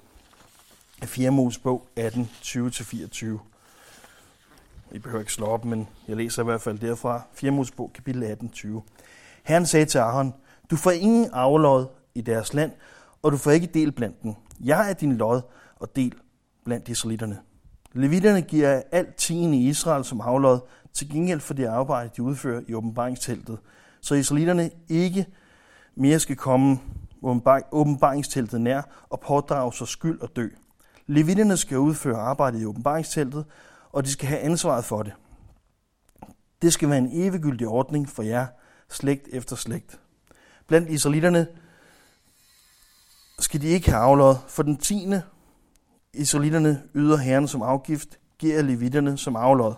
4 1.04 1.32
Mosebog 1.32 1.88
18, 1.96 2.30
20-24. 2.42 3.26
I 4.92 5.00
behøver 5.00 5.20
ikke 5.20 5.34
slå 5.34 5.46
op, 5.46 5.66
men 5.66 5.88
jeg 6.08 6.16
læser 6.16 6.42
i 6.42 6.46
hvert 6.46 6.62
fald 6.62 6.80
derfra. 6.80 7.22
4 7.34 7.52
Mosebog 7.52 7.92
kapitel 7.94 8.24
18, 8.24 8.50
20. 8.50 8.84
Herren 9.44 9.66
sagde 9.66 9.86
til 9.86 9.98
Aaron, 9.98 10.34
du 10.72 10.76
får 10.76 10.92
ingen 10.92 11.30
aflod 11.34 11.86
i 12.16 12.22
deres 12.22 12.54
land, 12.54 12.72
og 13.22 13.32
du 13.32 13.38
får 13.38 13.52
ikke 13.52 13.68
del 13.68 13.92
blandt 13.92 14.24
dem. 14.24 14.34
Jeg 14.60 14.90
er 14.90 14.94
din 14.94 15.16
lod 15.16 15.42
og 15.76 15.96
del 15.96 16.14
blandt 16.66 16.90
israelitterne. 16.90 17.40
Levitterne 17.94 18.42
giver 18.42 18.82
alt 18.92 19.16
tiende 19.16 19.58
i 19.58 19.68
Israel 19.68 20.04
som 20.04 20.22
aflod, 20.22 20.60
til 20.94 21.10
gengæld 21.10 21.40
for 21.40 21.54
det 21.54 21.66
arbejde, 21.66 22.10
de 22.16 22.24
udfører 22.24 22.62
i 22.68 22.74
åbenbaringsteltet, 22.74 23.58
så 24.02 24.16
israelitterne 24.16 24.72
ikke 24.90 25.26
mere 25.96 26.20
skal 26.20 26.36
komme 26.36 26.80
åbenbaringsteltet 27.72 28.62
nær 28.62 28.82
og 29.10 29.20
pådrage 29.20 29.74
sig 29.74 29.88
skyld 29.88 30.22
og 30.22 30.36
dø. 30.36 30.48
Levitterne 31.08 31.58
skal 31.58 31.78
udføre 31.78 32.18
arbejdet 32.18 32.62
i 32.62 32.66
åbenbaringsteltet, 32.66 33.46
og 33.92 34.06
de 34.06 34.12
skal 34.12 34.28
have 34.28 34.40
ansvaret 34.40 34.86
for 34.86 35.04
det. 35.04 35.14
Det 36.62 36.74
skal 36.74 36.90
være 36.90 36.98
en 36.98 37.10
eviggyldig 37.12 37.68
ordning 37.68 38.10
for 38.10 38.24
jer, 38.24 38.48
slægt 38.90 39.28
efter 39.32 39.56
slægt. 39.56 40.00
Blandt 40.68 40.90
israelitterne 40.90 41.48
skal 43.40 43.62
de 43.62 43.68
ikke 43.68 43.92
have 43.92 44.02
aflod, 44.02 44.36
for 44.48 44.64
den 44.64 44.78
tiende 44.78 45.22
israelitterne 46.14 46.84
yder 46.96 47.18
herren 47.18 47.48
som 47.48 47.62
afgift, 47.62 48.20
giver 48.38 48.62
levitterne 48.62 49.18
som 49.18 49.36
aflod. 49.36 49.74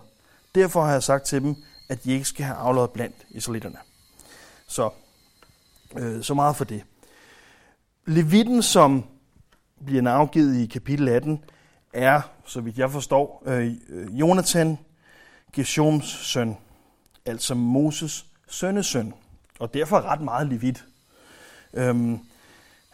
Derfor 0.54 0.84
har 0.84 0.92
jeg 0.92 1.02
sagt 1.02 1.24
til 1.24 1.42
dem, 1.42 1.56
at 1.88 2.04
de 2.04 2.12
ikke 2.12 2.24
skal 2.24 2.44
have 2.44 2.56
aflod 2.56 2.88
blandt 2.88 3.16
israelitterne. 3.30 3.76
Så, 4.66 4.90
øh, 5.98 6.22
så 6.22 6.34
meget 6.34 6.56
for 6.56 6.64
det. 6.64 6.82
Levitten, 8.06 8.62
som 8.62 9.04
bliver 9.84 10.02
navngivet 10.02 10.56
i 10.56 10.66
kapitel 10.66 11.08
18, 11.08 11.44
er, 11.92 12.20
så 12.46 12.60
vidt 12.60 12.78
jeg 12.78 12.90
forstår, 12.90 13.42
øh, 13.46 13.72
øh, 13.88 14.20
Jonathan, 14.20 14.78
Geshoms 15.52 16.04
søn, 16.04 16.56
altså 17.26 17.54
Moses 17.54 18.26
sønnesøn, 18.48 19.14
og 19.58 19.74
derfor 19.74 20.00
ret 20.00 20.20
meget 20.20 20.46
levit. 20.46 20.84
Øhm, 21.74 22.18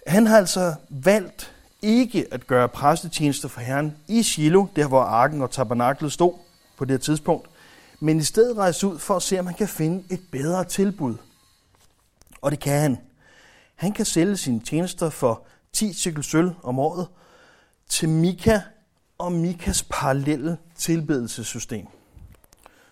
han 0.06 0.26
har 0.26 0.36
altså 0.36 0.74
valgt 0.88 1.54
ikke 1.82 2.26
at 2.30 2.46
gøre 2.46 2.68
præstetjenester 2.68 3.48
for 3.48 3.60
Herren 3.60 3.96
i 4.08 4.22
Shiloh, 4.22 4.68
der 4.76 4.86
hvor 4.86 5.02
arken 5.02 5.42
og 5.42 5.50
tabernaklet 5.50 6.12
stod 6.12 6.32
på 6.78 6.84
det 6.84 7.00
tidspunkt, 7.00 7.48
men 8.00 8.18
i 8.18 8.22
stedet 8.22 8.56
rejse 8.56 8.86
ud 8.86 8.98
for 8.98 9.16
at 9.16 9.22
se, 9.22 9.38
om 9.38 9.46
han 9.46 9.54
kan 9.54 9.68
finde 9.68 10.04
et 10.10 10.20
bedre 10.32 10.64
tilbud. 10.64 11.14
Og 12.42 12.50
det 12.50 12.60
kan 12.60 12.80
han. 12.80 12.98
Han 13.74 13.92
kan 13.92 14.04
sælge 14.04 14.36
sine 14.36 14.60
tjenester 14.60 15.10
for 15.10 15.46
10 15.72 15.92
cykel 15.92 16.24
sølv 16.24 16.50
om 16.62 16.78
året 16.78 17.06
til 17.88 18.08
Mika 18.08 18.60
og 19.18 19.32
Mikas 19.32 19.86
parallelle 19.90 20.58
tilbedelsessystem. 20.74 21.86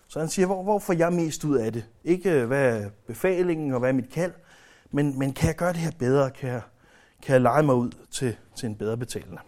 Så 0.08 0.18
han 0.18 0.28
siger, 0.28 0.46
hvor, 0.46 0.62
hvor 0.62 0.78
får 0.78 0.92
jeg 0.92 1.12
mest 1.12 1.44
ud 1.44 1.56
af 1.56 1.72
det? 1.72 1.84
Ikke 2.04 2.30
øh, 2.30 2.46
hvad 2.46 2.82
er 2.82 2.90
befalingen 3.06 3.72
og 3.72 3.78
hvad 3.78 3.88
er 3.88 3.94
mit 3.94 4.10
kald, 4.10 4.32
men, 4.90 5.18
men 5.18 5.32
kan 5.32 5.46
jeg 5.46 5.56
gøre 5.56 5.72
det 5.72 5.80
her 5.80 5.90
bedre? 5.98 6.30
Kan 6.30 6.48
jeg, 6.48 6.62
kan 7.22 7.32
jeg 7.32 7.40
lege 7.40 7.62
mig 7.62 7.74
ud 7.74 7.90
til, 8.10 8.36
til 8.56 8.66
en 8.66 8.76
bedre 8.76 8.96
betalende? 8.96 9.38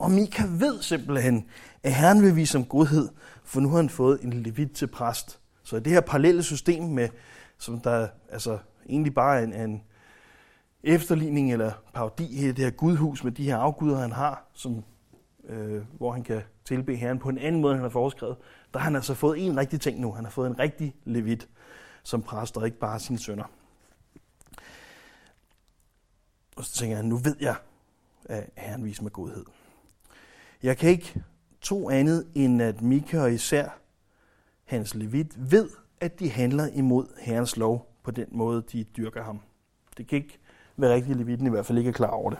Og 0.00 0.10
Mika 0.10 0.42
ved 0.48 0.82
simpelthen, 0.82 1.46
at 1.82 1.94
Herren 1.94 2.22
vil 2.22 2.36
vise 2.36 2.58
om 2.58 2.64
godhed, 2.64 3.08
for 3.44 3.60
nu 3.60 3.68
har 3.68 3.76
han 3.76 3.88
fået 3.88 4.20
en 4.22 4.32
levit 4.32 4.70
til 4.70 4.86
præst. 4.86 5.40
Så 5.62 5.80
det 5.80 5.92
her 5.92 6.00
parallelle 6.00 6.42
system, 6.42 6.84
med, 6.84 7.08
som 7.58 7.80
der 7.80 8.08
altså, 8.28 8.58
egentlig 8.88 9.14
bare 9.14 9.40
er 9.40 9.44
en, 9.44 9.52
en 9.52 9.82
efterligning 10.82 11.52
eller 11.52 11.72
parodi 11.94 12.24
i 12.24 12.46
det 12.46 12.58
her 12.58 12.70
gudhus 12.70 13.24
med 13.24 13.32
de 13.32 13.44
her 13.44 13.56
afguder, 13.56 13.98
han 13.98 14.12
har, 14.12 14.44
som, 14.52 14.84
øh, 15.48 15.82
hvor 15.96 16.12
han 16.12 16.22
kan 16.22 16.42
tilbe 16.64 16.96
Herren 16.96 17.18
på 17.18 17.28
en 17.28 17.38
anden 17.38 17.60
måde, 17.60 17.72
end 17.72 17.78
han 17.78 17.84
har 17.84 17.90
foreskrevet, 17.90 18.36
der 18.72 18.78
har 18.78 18.84
han 18.84 18.96
altså 18.96 19.14
fået 19.14 19.46
en 19.46 19.56
rigtig 19.56 19.80
ting 19.80 20.00
nu. 20.00 20.12
Han 20.12 20.24
har 20.24 20.30
fået 20.30 20.50
en 20.50 20.58
rigtig 20.58 20.94
levit 21.04 21.48
som 22.02 22.22
præst, 22.22 22.56
og 22.56 22.66
ikke 22.66 22.78
bare 22.78 23.00
sine 23.00 23.18
sønner. 23.18 23.44
Og 26.56 26.64
så 26.64 26.72
tænker 26.74 26.96
jeg, 26.96 27.04
nu 27.04 27.16
ved 27.16 27.36
jeg, 27.40 27.54
at 28.24 28.50
Herren 28.56 28.84
viser 28.84 29.02
mig 29.02 29.12
godhed. 29.12 29.44
Jeg 30.62 30.76
kan 30.76 30.90
ikke 30.90 31.22
tro 31.60 31.90
andet, 31.90 32.26
end 32.34 32.62
at 32.62 32.82
Mika 32.82 33.20
og 33.20 33.32
især 33.32 33.68
hans 34.64 34.94
levit 34.94 35.52
ved, 35.52 35.70
at 36.00 36.20
de 36.20 36.30
handler 36.30 36.66
imod 36.66 37.06
Herrens 37.18 37.56
lov 37.56 37.94
på 38.02 38.10
den 38.10 38.26
måde, 38.30 38.62
de 38.72 38.84
dyrker 38.84 39.22
ham. 39.22 39.40
Det 39.96 40.06
kan 40.06 40.16
ikke 40.16 40.38
være 40.76 40.94
rigtigt, 40.94 41.18
levitten 41.18 41.46
i 41.46 41.50
hvert 41.50 41.66
fald 41.66 41.78
ikke 41.78 41.88
er 41.88 41.92
klar 41.92 42.10
over 42.10 42.30
det. 42.30 42.38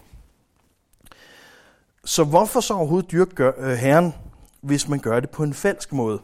Så 2.05 2.25
hvorfor 2.25 2.61
så 2.61 2.75
overhovedet 2.75 3.13
dyrke 3.13 3.45
øh, 3.45 3.69
Herren, 3.71 4.15
hvis 4.61 4.89
man 4.89 4.99
gør 4.99 5.21
det 5.21 5.31
på 5.31 5.43
en 5.43 5.55
falsk 5.55 5.93
måde? 5.93 6.21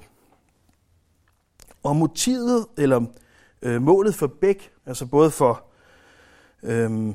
Og 1.83 1.97
motivet, 1.97 2.67
eller 2.77 3.07
øh, 3.63 3.83
målet 3.83 4.15
for 4.15 4.27
begge, 4.27 4.63
altså 4.87 5.07
både 5.07 5.31
for 5.31 5.65
øhm, 6.63 7.09
øh, 7.09 7.15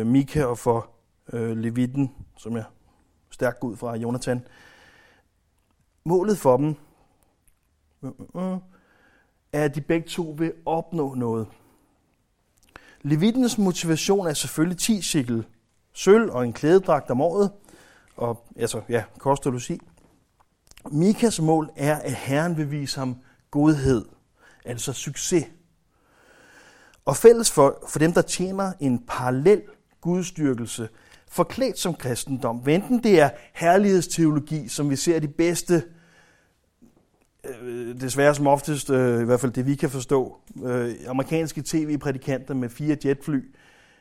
øh, 0.00 0.06
Mika 0.06 0.44
og 0.44 0.58
for 0.58 0.90
øh, 1.32 1.56
Levitten, 1.56 2.14
som 2.36 2.56
jeg 2.56 2.64
stærkt 3.32 3.62
ud 3.62 3.76
fra 3.76 3.96
Jonathan, 3.96 4.46
målet 6.04 6.38
for 6.38 6.56
dem 6.56 6.76
er, 9.52 9.62
at 9.64 9.74
de 9.74 9.80
begge 9.80 10.08
to 10.08 10.34
vil 10.38 10.52
opnå 10.66 11.14
noget. 11.14 11.46
Levittens 13.02 13.58
motivation 13.58 14.26
er 14.26 14.34
selvfølgelig 14.34 14.78
10 14.78 15.02
sikkel 15.02 15.46
sølv 15.92 16.30
og 16.30 16.44
en 16.44 16.52
klædedragt 16.52 17.10
om 17.10 17.20
året, 17.20 17.50
og 18.16 18.46
altså, 18.56 18.82
ja, 18.88 19.04
kost 19.18 19.46
og 19.46 19.52
logi. 19.52 19.80
Mikas 20.90 21.40
mål 21.40 21.70
er, 21.76 21.96
at 21.96 22.14
Herren 22.14 22.56
vil 22.56 22.70
vise 22.70 22.98
ham 22.98 23.16
godhed, 23.50 24.04
altså 24.64 24.92
succes. 24.92 25.44
Og 27.04 27.16
fælles 27.16 27.50
for, 27.50 27.78
for 27.88 27.98
dem, 27.98 28.12
der 28.12 28.22
tjener 28.22 28.72
en 28.80 29.04
parallel 29.06 29.62
gudstyrkelse, 30.00 30.88
forklædt 31.32 31.78
som 31.78 31.94
kristendom, 31.94 32.68
enten 32.68 33.02
det 33.02 33.20
er 33.20 33.30
herlighedsteologi, 33.54 34.68
som 34.68 34.90
vi 34.90 34.96
ser 34.96 35.18
de 35.18 35.28
bedste, 35.28 35.82
øh, 37.44 38.00
desværre 38.00 38.34
som 38.34 38.46
oftest, 38.46 38.90
øh, 38.90 39.22
i 39.22 39.24
hvert 39.24 39.40
fald 39.40 39.52
det 39.52 39.66
vi 39.66 39.74
kan 39.74 39.90
forstå, 39.90 40.36
øh, 40.64 40.94
amerikanske 41.08 41.62
tv-prædikanter 41.62 42.54
med 42.54 42.68
fire 42.68 42.96
jetfly, 43.04 43.40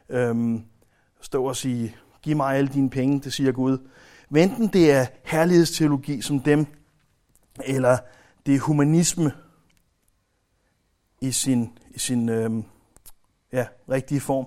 øh, 0.09 0.59
stå 1.21 1.43
og 1.43 1.55
sige, 1.55 1.95
giv 2.21 2.35
mig 2.35 2.55
alle 2.55 2.69
dine 2.73 2.89
penge, 2.89 3.19
det 3.19 3.33
siger 3.33 3.51
Gud. 3.51 3.77
Enten 4.35 4.67
det 4.67 4.91
er 4.91 5.05
herlighedsteologi 5.23 6.21
som 6.21 6.39
dem, 6.39 6.65
eller 7.65 7.97
det 8.45 8.55
er 8.55 8.59
humanisme 8.59 9.31
i 11.21 11.31
sin, 11.31 11.69
i 11.95 12.00
sin 12.00 12.29
øh, 12.29 12.51
ja, 13.53 13.65
rigtige 13.89 14.21
form 14.21 14.45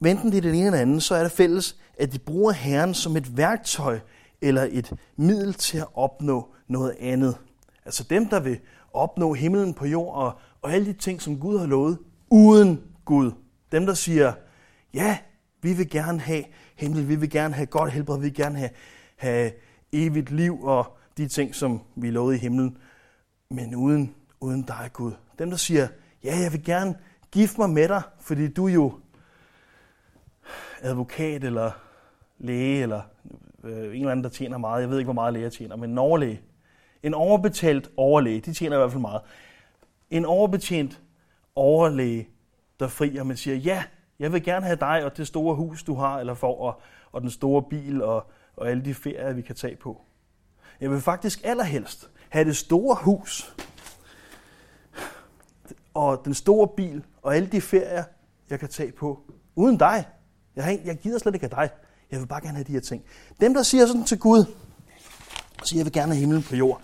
venten 0.00 0.30
det 0.30 0.36
er 0.36 0.42
den 0.42 0.54
ene 0.54 0.66
eller 0.66 0.78
anden, 0.78 1.00
så 1.00 1.14
er 1.14 1.22
det 1.22 1.32
fælles, 1.32 1.76
at 1.98 2.12
de 2.12 2.18
bruger 2.18 2.52
Herren 2.52 2.94
som 2.94 3.16
et 3.16 3.36
værktøj 3.36 3.98
eller 4.40 4.68
et 4.70 4.92
middel 5.16 5.54
til 5.54 5.78
at 5.78 5.86
opnå 5.94 6.54
noget 6.68 6.96
andet. 7.00 7.36
Altså 7.84 8.04
dem, 8.10 8.26
der 8.26 8.40
vil 8.40 8.58
opnå 8.92 9.34
himlen 9.34 9.74
på 9.74 9.86
jord 9.86 10.14
og, 10.14 10.38
og 10.62 10.72
alle 10.72 10.86
de 10.86 10.92
ting, 10.92 11.22
som 11.22 11.40
Gud 11.40 11.58
har 11.58 11.66
lovet, 11.66 11.98
uden 12.30 12.80
Gud. 13.04 13.32
Dem, 13.72 13.86
der 13.86 13.94
siger, 13.94 14.32
ja, 14.94 15.18
vi 15.62 15.72
vil 15.72 15.90
gerne 15.90 16.20
have 16.20 16.44
himmel, 16.76 17.08
vi 17.08 17.14
vil 17.16 17.30
gerne 17.30 17.54
have 17.54 17.66
godt 17.66 17.92
helbred, 17.92 18.18
vi 18.18 18.22
vil 18.22 18.34
gerne 18.34 18.58
have, 18.58 18.70
have 19.16 19.52
evigt 19.92 20.30
liv 20.30 20.62
og 20.62 20.96
de 21.16 21.28
ting, 21.28 21.54
som 21.54 21.80
vi 21.96 22.10
lovede 22.10 22.36
i 22.36 22.40
himlen, 22.40 22.76
men 23.50 23.74
uden, 23.74 24.14
uden 24.40 24.62
dig, 24.62 24.90
Gud. 24.92 25.12
Dem, 25.38 25.50
der 25.50 25.56
siger, 25.56 25.88
ja, 26.24 26.38
jeg 26.38 26.52
vil 26.52 26.64
gerne 26.64 26.94
gifte 27.30 27.60
mig 27.60 27.70
med 27.70 27.88
dig, 27.88 28.02
fordi 28.20 28.48
du 28.48 28.66
jo 28.66 28.92
advokat 30.82 31.44
eller 31.44 31.70
læge, 32.38 32.82
eller 32.82 33.00
øh, 33.64 33.72
en 33.72 33.92
eller 33.92 34.10
anden, 34.10 34.24
der 34.24 34.30
tjener 34.30 34.58
meget. 34.58 34.80
Jeg 34.80 34.90
ved 34.90 34.98
ikke, 34.98 35.06
hvor 35.06 35.12
meget 35.12 35.32
læger 35.34 35.48
tjener, 35.48 35.76
men 35.76 35.90
en 35.90 35.98
overlæge. 35.98 36.40
En 37.02 37.14
overbetalt 37.14 37.90
overlæge, 37.96 38.40
de 38.40 38.52
tjener 38.52 38.76
i 38.76 38.78
hvert 38.78 38.90
fald 38.90 39.00
meget. 39.00 39.20
En 40.10 40.24
overbetjent 40.24 41.00
overlæge, 41.54 42.28
der 42.80 42.88
frier, 42.88 43.22
man 43.22 43.36
siger, 43.36 43.56
ja, 43.56 43.84
jeg 44.18 44.32
vil 44.32 44.42
gerne 44.44 44.66
have 44.66 44.76
dig 44.76 45.04
og 45.04 45.16
det 45.16 45.26
store 45.26 45.54
hus, 45.54 45.82
du 45.82 45.94
har, 45.94 46.18
eller 46.20 46.34
får, 46.34 46.60
og, 46.60 46.80
og 47.12 47.20
den 47.20 47.30
store 47.30 47.62
bil, 47.62 48.02
og, 48.02 48.30
og 48.56 48.70
alle 48.70 48.84
de 48.84 48.94
ferier, 48.94 49.32
vi 49.32 49.42
kan 49.42 49.54
tage 49.56 49.76
på. 49.76 50.00
Jeg 50.80 50.90
vil 50.90 51.00
faktisk 51.00 51.40
allerhelst 51.44 52.10
have 52.28 52.44
det 52.44 52.56
store 52.56 52.96
hus, 53.00 53.54
og 55.94 56.24
den 56.24 56.34
store 56.34 56.68
bil, 56.68 57.04
og 57.22 57.36
alle 57.36 57.48
de 57.48 57.60
ferier, 57.60 58.04
jeg 58.50 58.60
kan 58.60 58.68
tage 58.68 58.92
på, 58.92 59.22
uden 59.54 59.76
dig. 59.78 60.04
Jeg, 60.58 60.66
har, 60.66 60.78
jeg 60.84 60.96
gider 60.96 61.18
slet 61.18 61.34
ikke 61.34 61.44
af 61.44 61.50
dig. 61.50 61.70
Jeg 62.10 62.20
vil 62.20 62.26
bare 62.26 62.40
gerne 62.40 62.56
have 62.56 62.64
de 62.64 62.72
her 62.72 62.80
ting. 62.80 63.04
Dem, 63.40 63.54
der 63.54 63.62
siger 63.62 63.86
sådan 63.86 64.04
til 64.04 64.18
Gud, 64.18 64.44
siger, 65.62 65.78
jeg 65.78 65.84
vil 65.84 65.92
gerne 65.92 66.12
have 66.12 66.20
himlen 66.20 66.42
på 66.42 66.56
jord. 66.56 66.82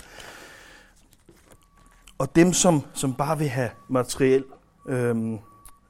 Og 2.18 2.36
dem, 2.36 2.52
som, 2.52 2.82
som 2.92 3.14
bare 3.14 3.38
vil 3.38 3.48
have 3.48 3.70
materiel 3.88 4.44
øhm, 4.88 5.34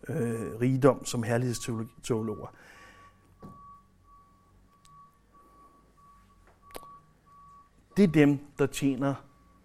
øh, 0.08 0.60
rigdom 0.60 1.04
som 1.04 1.22
herlighedsteologer. 1.22 2.54
Det 7.96 8.02
er 8.02 8.08
dem, 8.08 8.38
der 8.58 8.66
tjener 8.66 9.14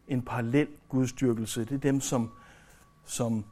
en 0.08 0.22
parallel 0.22 0.68
gudstyrkelse. 0.90 1.66
Det 1.66 1.72
er 1.72 1.78
dem, 1.78 2.02
som, 2.02 2.32
som 3.06 3.46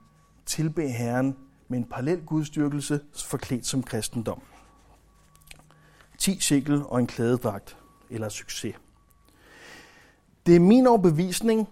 tilbeder 0.45 0.89
Herren 0.89 1.38
med 1.67 1.79
en 1.79 1.86
parallel 1.86 2.25
gudstyrkelse 2.25 3.00
forklædt 3.25 3.65
som 3.65 3.83
kristendom. 3.83 4.41
10 6.17 6.39
sikkel 6.39 6.83
og 6.86 7.00
en 7.00 7.07
klædedragt 7.07 7.77
eller 8.09 8.29
succes. 8.29 8.75
Det 10.45 10.55
er 10.55 10.59
min 10.59 10.88
overbevisning, 10.88 11.69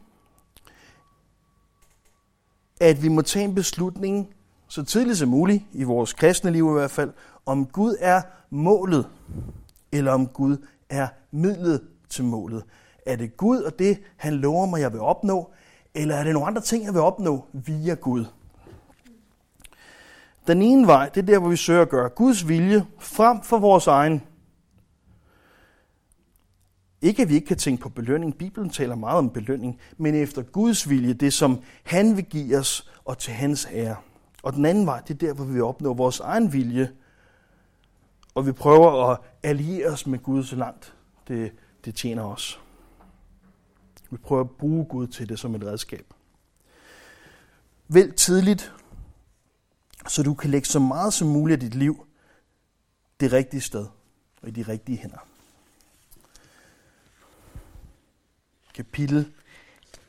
at 2.81 3.03
vi 3.03 3.07
må 3.07 3.21
tage 3.21 3.45
en 3.45 3.55
beslutning 3.55 4.35
så 4.67 4.83
tidligt 4.83 5.17
som 5.17 5.29
muligt, 5.29 5.63
i 5.73 5.83
vores 5.83 6.13
kristne 6.13 6.51
liv 6.51 6.69
i 6.69 6.73
hvert 6.73 6.91
fald, 6.91 7.13
om 7.45 7.65
Gud 7.65 7.95
er 7.99 8.21
målet, 8.49 9.09
eller 9.91 10.11
om 10.11 10.27
Gud 10.27 10.57
er 10.89 11.07
midlet 11.31 11.87
til 12.09 12.23
målet. 12.23 12.63
Er 13.05 13.15
det 13.15 13.37
Gud 13.37 13.61
og 13.61 13.79
det, 13.79 13.99
han 14.17 14.33
lover 14.33 14.65
mig, 14.65 14.81
jeg 14.81 14.93
vil 14.93 15.01
opnå, 15.01 15.51
eller 15.93 16.15
er 16.15 16.23
det 16.23 16.33
nogle 16.33 16.47
andre 16.47 16.61
ting, 16.61 16.85
jeg 16.85 16.93
vil 16.93 17.01
opnå 17.01 17.45
via 17.53 17.93
Gud? 17.93 18.25
Den 20.47 20.61
ene 20.61 20.87
vej, 20.87 21.09
det 21.09 21.21
er 21.21 21.25
der, 21.25 21.39
hvor 21.39 21.49
vi 21.49 21.55
søger 21.55 21.81
at 21.81 21.89
gøre 21.89 22.09
Guds 22.09 22.47
vilje 22.47 22.85
frem 22.99 23.41
for 23.41 23.59
vores 23.59 23.87
egen. 23.87 24.21
Ikke 27.05 27.21
at 27.21 27.29
vi 27.29 27.35
ikke 27.35 27.47
kan 27.47 27.57
tænke 27.57 27.81
på 27.81 27.89
belønning. 27.89 28.38
Bibelen 28.38 28.69
taler 28.69 28.95
meget 28.95 29.17
om 29.17 29.29
belønning, 29.29 29.79
men 29.97 30.15
efter 30.15 30.41
Guds 30.41 30.89
vilje, 30.89 31.13
det 31.13 31.33
som 31.33 31.63
han 31.83 32.17
vil 32.17 32.25
give 32.25 32.57
os 32.57 32.91
og 33.05 33.17
til 33.17 33.33
hans 33.33 33.67
ære. 33.71 33.95
Og 34.43 34.53
den 34.53 34.65
anden 34.65 34.85
vej, 34.85 35.00
det 35.00 35.13
er 35.13 35.27
der, 35.27 35.33
hvor 35.33 35.45
vi 35.45 35.62
opnår 35.62 35.93
vores 35.93 36.19
egen 36.19 36.53
vilje, 36.53 36.91
og 38.35 38.47
vi 38.47 38.51
prøver 38.51 39.09
at 39.12 39.19
alliere 39.43 39.88
os 39.88 40.07
med 40.07 40.19
Gud 40.19 40.43
så 40.43 40.55
langt 40.55 40.93
det, 41.27 41.51
det 41.85 41.95
tjener 41.95 42.24
os. 42.24 42.59
Vi 44.12 44.17
prøver 44.17 44.41
at 44.41 44.50
bruge 44.50 44.85
Gud 44.85 45.07
til 45.07 45.29
det 45.29 45.39
som 45.39 45.55
et 45.55 45.63
redskab. 45.63 46.13
Vælg 47.88 48.15
tidligt, 48.15 48.74
så 50.07 50.24
du 50.24 50.33
kan 50.33 50.50
lægge 50.50 50.67
så 50.67 50.79
meget 50.79 51.13
som 51.13 51.27
muligt 51.27 51.53
af 51.53 51.59
dit 51.59 51.75
liv 51.75 52.07
det 53.19 53.33
rigtige 53.33 53.62
sted 53.62 53.85
og 54.41 54.47
i 54.47 54.51
de 54.51 54.62
rigtige 54.62 54.97
hænder. 54.97 55.35
Kapitel 58.75 59.32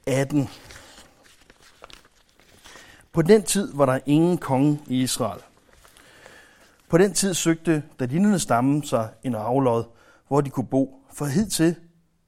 18. 0.07 0.49
På 3.13 3.23
den 3.23 3.43
tid 3.43 3.73
var 3.75 3.87
der 3.87 3.99
ingen 4.07 4.39
konge 4.39 4.81
i 4.87 5.03
Israel. 5.03 5.41
På 6.89 6.99
den 6.99 7.15
tid 7.15 7.35
søgte 7.35 7.83
Dalinerne 8.01 8.39
stamme 8.39 8.85
sig 8.85 9.09
en 9.23 9.35
aflod, 9.35 9.85
hvor 10.29 10.41
de 10.41 10.51
kunne 10.51 10.67
bo, 10.67 11.03
for 11.13 11.25
hidtil 11.25 11.77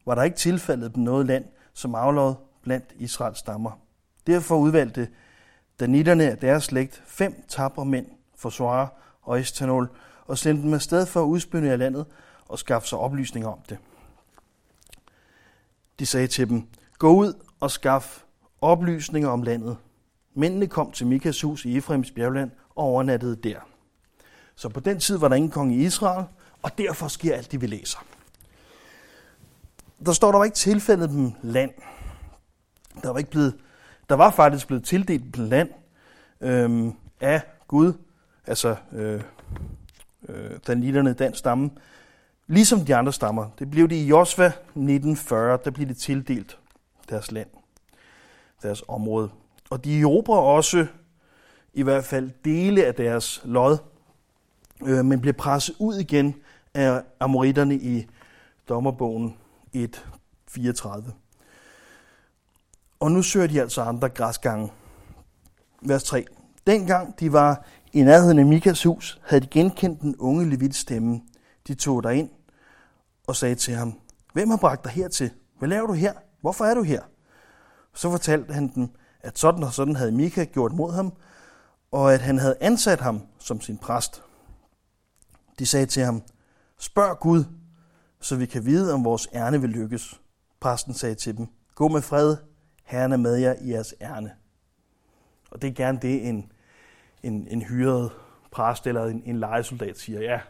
var 0.06 0.14
der 0.14 0.22
ikke 0.22 0.36
tilfaldet 0.36 0.94
dem 0.94 1.02
noget 1.02 1.26
land 1.26 1.44
som 1.74 1.94
aflod 1.94 2.34
blandt 2.62 2.92
Israels 2.96 3.38
stammer. 3.38 3.70
Derfor 4.26 4.56
udvalgte 4.56 5.08
Danitterne 5.80 6.30
af 6.30 6.38
deres 6.38 6.64
slægt 6.64 7.02
fem 7.06 7.44
tabre 7.48 7.84
mænd, 7.84 8.06
Forsvare 8.36 8.88
og 9.22 9.40
Estanol, 9.40 9.88
og 10.26 10.38
sendte 10.38 10.62
dem 10.62 10.74
afsted 10.74 11.06
for 11.06 11.20
at 11.22 11.26
udspynde 11.26 11.70
af 11.70 11.78
landet 11.78 12.06
og 12.48 12.58
skaffe 12.58 12.88
sig 12.88 12.98
oplysninger 12.98 13.48
om 13.48 13.58
det. 13.68 13.78
De 15.98 16.06
sagde 16.06 16.26
til 16.26 16.48
dem, 16.48 16.68
gå 16.98 17.08
ud 17.08 17.32
og 17.60 17.70
skaff 17.70 18.22
oplysninger 18.60 19.28
om 19.28 19.42
landet. 19.42 19.76
Mændene 20.34 20.66
kom 20.66 20.92
til 20.92 21.06
Mikas 21.06 21.40
hus 21.40 21.64
i 21.64 21.76
Efraims 21.76 22.10
bjergland 22.10 22.50
og 22.70 22.84
overnattede 22.84 23.36
der. 23.36 23.58
Så 24.54 24.68
på 24.68 24.80
den 24.80 25.00
tid 25.00 25.16
var 25.18 25.28
der 25.28 25.36
ingen 25.36 25.50
konge 25.50 25.76
i 25.76 25.84
Israel, 25.84 26.24
og 26.62 26.78
derfor 26.78 27.08
sker 27.08 27.36
alt 27.36 27.52
det, 27.52 27.60
vi 27.60 27.66
læser. 27.66 27.98
Der 30.06 30.12
står, 30.12 30.30
der 30.30 30.38
var 30.38 30.44
ikke 30.44 30.56
tilfældet 30.56 31.10
dem 31.10 31.32
land. 31.42 31.70
Der 33.02 33.10
var, 33.10 33.18
ikke 33.18 33.30
blevet, 33.30 33.56
der 34.08 34.14
var 34.14 34.30
faktisk 34.30 34.66
blevet 34.66 34.84
tildelt 34.84 35.36
dem 35.36 35.44
land 35.44 35.70
øhm, 36.40 36.92
af 37.20 37.42
Gud, 37.68 37.92
altså 38.46 38.76
øh, 38.92 39.22
øh, 40.28 40.50
daniterne, 40.66 41.12
den 41.12 41.34
stamme, 41.34 41.70
ligesom 42.48 42.84
de 42.84 42.96
andre 42.96 43.12
stammer. 43.12 43.50
Det 43.58 43.70
blev 43.70 43.88
det 43.88 43.96
i 43.96 44.06
Josva 44.06 44.46
1940, 44.46 45.58
der 45.64 45.70
blev 45.70 45.88
det 45.88 45.96
tildelt 45.96 46.58
deres 47.08 47.32
land, 47.32 47.48
deres 48.62 48.82
område. 48.88 49.30
Og 49.70 49.84
de 49.84 50.00
erobrer 50.00 50.38
også 50.38 50.86
i 51.74 51.82
hvert 51.82 52.04
fald 52.04 52.30
dele 52.44 52.84
af 52.84 52.94
deres 52.94 53.40
lod, 53.44 53.78
øh, 54.86 55.04
men 55.04 55.20
bliver 55.20 55.34
presset 55.34 55.76
ud 55.78 55.94
igen 55.94 56.34
af 56.74 57.02
amoritterne 57.20 57.74
i 57.74 58.06
dommerbogen 58.68 59.36
1.34. 59.76 61.12
Og 63.00 63.12
nu 63.12 63.22
søger 63.22 63.46
de 63.46 63.60
altså 63.60 63.82
andre 63.82 64.08
græsgange. 64.08 64.72
Vers 65.82 66.02
3. 66.02 66.24
Dengang 66.66 67.20
de 67.20 67.32
var 67.32 67.64
i 67.92 68.02
nærheden 68.02 68.38
af 68.38 68.46
Mikas 68.46 68.82
hus, 68.82 69.20
havde 69.24 69.40
de 69.40 69.46
genkendt 69.46 70.00
den 70.00 70.16
unge 70.16 70.50
Levits 70.50 70.78
stemme. 70.78 71.20
De 71.66 71.74
tog 71.74 72.02
der 72.02 72.10
ind 72.10 72.30
og 73.28 73.36
sagde 73.36 73.54
til 73.54 73.74
ham, 73.74 74.00
Hvem 74.32 74.50
har 74.50 74.56
bragt 74.56 74.84
dig 74.84 74.92
hertil? 74.92 75.30
Hvad 75.58 75.68
laver 75.68 75.86
du 75.86 75.92
her? 75.92 76.12
Hvorfor 76.40 76.64
er 76.64 76.74
du 76.74 76.82
her? 76.82 77.02
Så 77.94 78.10
fortalte 78.10 78.54
han 78.54 78.68
dem, 78.74 78.88
at 79.20 79.38
sådan 79.38 79.62
og 79.62 79.72
sådan 79.72 79.96
havde 79.96 80.12
Mika 80.12 80.44
gjort 80.44 80.72
mod 80.72 80.92
ham, 80.92 81.12
og 81.90 82.14
at 82.14 82.20
han 82.20 82.38
havde 82.38 82.56
ansat 82.60 83.00
ham 83.00 83.22
som 83.38 83.60
sin 83.60 83.78
præst. 83.78 84.22
De 85.58 85.66
sagde 85.66 85.86
til 85.86 86.02
ham, 86.02 86.22
spørg 86.78 87.18
Gud, 87.18 87.44
så 88.20 88.36
vi 88.36 88.46
kan 88.46 88.64
vide, 88.64 88.94
om 88.94 89.04
vores 89.04 89.28
ærne 89.34 89.60
vil 89.60 89.70
lykkes. 89.70 90.20
Præsten 90.60 90.94
sagde 90.94 91.14
til 91.14 91.36
dem, 91.36 91.46
gå 91.74 91.88
med 91.88 92.02
fred, 92.02 92.36
Herren 92.84 93.12
er 93.12 93.16
med 93.16 93.36
jer 93.36 93.54
i 93.60 93.70
jeres 93.70 93.94
ærne. 94.00 94.32
Og 95.50 95.62
det 95.62 95.70
er 95.70 95.74
gerne 95.74 95.98
det, 96.02 96.28
en, 96.28 96.52
en, 97.22 97.48
en 97.48 97.62
hyret 97.62 98.10
præst 98.50 98.86
eller 98.86 99.04
en, 99.04 99.22
en 99.24 99.38
legesoldat 99.38 99.98
siger, 99.98 100.20
ja, 100.20 100.40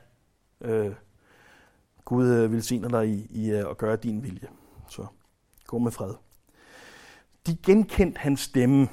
øh, 0.61 0.95
Gud 2.09 2.29
øh, 2.29 2.53
velsigner 2.53 2.89
dig 2.89 3.09
i, 3.09 3.27
i 3.31 3.51
øh, 3.51 3.71
at 3.71 3.79
gøre 3.79 3.97
din 3.97 4.23
vilje. 4.23 4.49
Så 4.89 5.07
gå 5.67 5.79
med 5.79 5.93
fred. 5.93 6.15
De 7.47 7.57
genkendte 7.57 8.19
hans 8.19 8.41
stemme. 8.41 8.89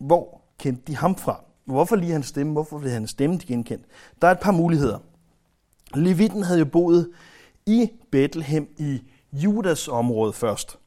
Hvor 0.00 0.40
kendte 0.58 0.82
de 0.86 0.96
ham 0.96 1.16
fra? 1.16 1.44
Hvorfor 1.64 1.96
lige 1.96 2.12
hans 2.12 2.26
stemme? 2.26 2.52
Hvorfor 2.52 2.78
blev 2.78 2.90
hans 2.92 3.10
stemme 3.10 3.38
de 3.38 3.46
genkendt? 3.46 3.84
Der 4.22 4.28
er 4.28 4.32
et 4.32 4.40
par 4.40 4.52
muligheder. 4.52 4.98
Levitten 5.94 6.42
havde 6.42 6.58
jo 6.58 6.64
boet 6.64 7.12
i 7.66 7.90
Bethlehem 8.10 8.68
i 8.78 9.02
Judas 9.32 9.88
område 9.88 10.32
først. 10.32 10.78